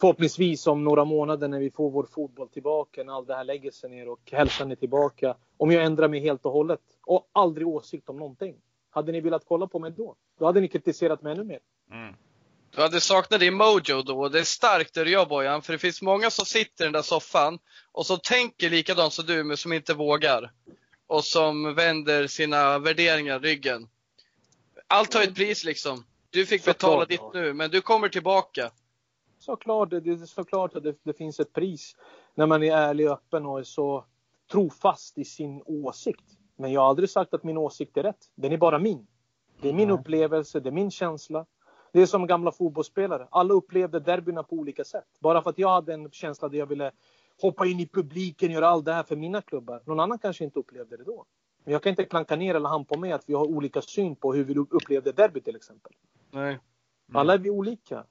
[0.00, 3.70] förhoppningsvis om några månader när vi får vår fotboll tillbaka, när allt det här lägger
[3.70, 5.36] sig ner och hälsan är tillbaka.
[5.56, 8.56] Om jag ändrar mig helt och hållet och aldrig åsikt om någonting.
[8.90, 10.16] Hade ni velat kolla på mig då?
[10.38, 11.60] Då hade ni kritiserat mig ännu mer.
[11.92, 12.14] Mm.
[12.76, 14.28] Du hade saknat din mojo då.
[14.28, 16.92] Det är starkt det du gör Bojan, för det finns många som sitter i den
[16.92, 17.58] där soffan
[17.92, 20.50] och som tänker likadant som du, men som inte vågar.
[21.10, 23.88] Och som vänder sina värderingar ryggen.
[24.86, 26.04] Allt har ett pris liksom.
[26.30, 28.70] Du fick betala ditt nu, men du kommer tillbaka.
[29.38, 31.96] Såklart, det är såklart att det, det finns ett pris
[32.34, 34.04] när man är ärlig och öppen och är så
[34.52, 36.24] trofast i sin åsikt.
[36.56, 38.30] Men jag har aldrig sagt att min åsikt är rätt.
[38.34, 39.06] Den är bara min.
[39.60, 41.46] Det är min upplevelse, det är min känsla.
[41.92, 43.28] Det är som gamla fotbollsspelare.
[43.30, 45.08] Alla upplevde derbyna på olika sätt.
[45.20, 46.92] Bara för att jag hade en känsla där jag ville
[47.42, 49.82] hoppa in i publiken, göra allt det här för mina klubbar.
[49.84, 51.26] Någon annan kanske inte upplevde det då.
[51.64, 54.34] Men jag kan inte klanka ner eller hampa med att vi har olika syn på
[54.34, 55.92] hur vi upplevde derby till exempel.
[56.30, 56.48] Nej.
[56.50, 56.60] Mm.
[57.12, 58.04] Alla är vi olika.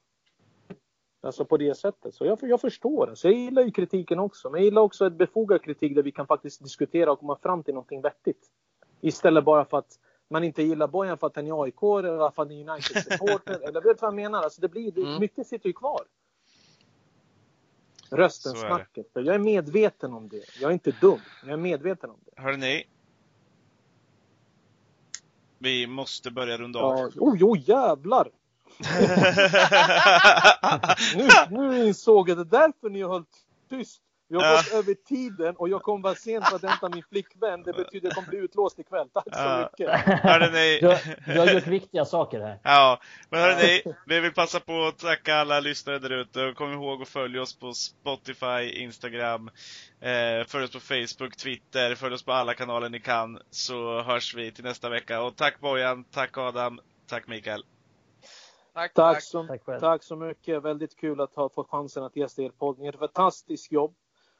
[1.21, 2.15] Alltså på det sättet.
[2.15, 3.09] Så jag, jag förstår.
[3.09, 4.49] Alltså jag gillar ju kritiken också.
[4.49, 7.63] Men jag gillar också ett befogad kritik där vi kan faktiskt diskutera och komma fram
[7.63, 8.47] till någonting vettigt.
[9.01, 9.99] Istället bara för att
[10.29, 13.59] man inte gillar Bojan för att han är AIK eller för att han är United-supporter.
[13.67, 14.43] eller vet vad jag menar?
[14.43, 15.19] Alltså det blir, mm.
[15.19, 16.01] Mycket sitter ju kvar.
[18.11, 19.07] Rösten, snacket.
[19.13, 20.43] Jag är medveten om det.
[20.61, 21.19] Jag är inte dum.
[21.43, 22.41] Jag är medveten om det.
[22.41, 22.83] Hörrni.
[25.57, 26.97] Vi måste börja runda av.
[26.97, 28.31] Ja, oh, oh jävlar!
[31.15, 32.43] nu, nu insåg jag det.
[32.43, 34.01] därför ni har hållit tyst.
[34.31, 37.63] Vi har gått över tiden och jag kommer vara sent för att hämta min flickvän.
[37.63, 39.09] Det betyder att jag kommer bli utlåst ikväll.
[39.13, 39.69] Tack så ja.
[39.71, 39.99] mycket.
[40.05, 40.79] Hörrni...
[40.81, 42.59] Du, du har gjort viktiga saker här.
[42.63, 42.99] Ja,
[43.29, 46.53] men hörni, vi vill passa på att tacka alla lyssnare där ute.
[46.57, 49.49] Kom ihåg att följa oss på Spotify, Instagram,
[50.01, 53.39] eh, följ oss på Facebook, Twitter, följ oss på alla kanaler ni kan.
[53.49, 55.21] Så hörs vi till nästa vecka.
[55.21, 57.63] Och tack Bojan, tack Adam, tack Mikael.
[58.73, 59.23] Tack, tack, tack.
[59.23, 60.63] Så, tack, tack, så mycket.
[60.63, 62.79] Väldigt kul att ha fått chansen att gästa er podd.
[62.79, 63.95] Ni gör ett fantastiskt jobb.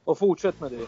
[0.10, 0.88] Och fortsätt med det.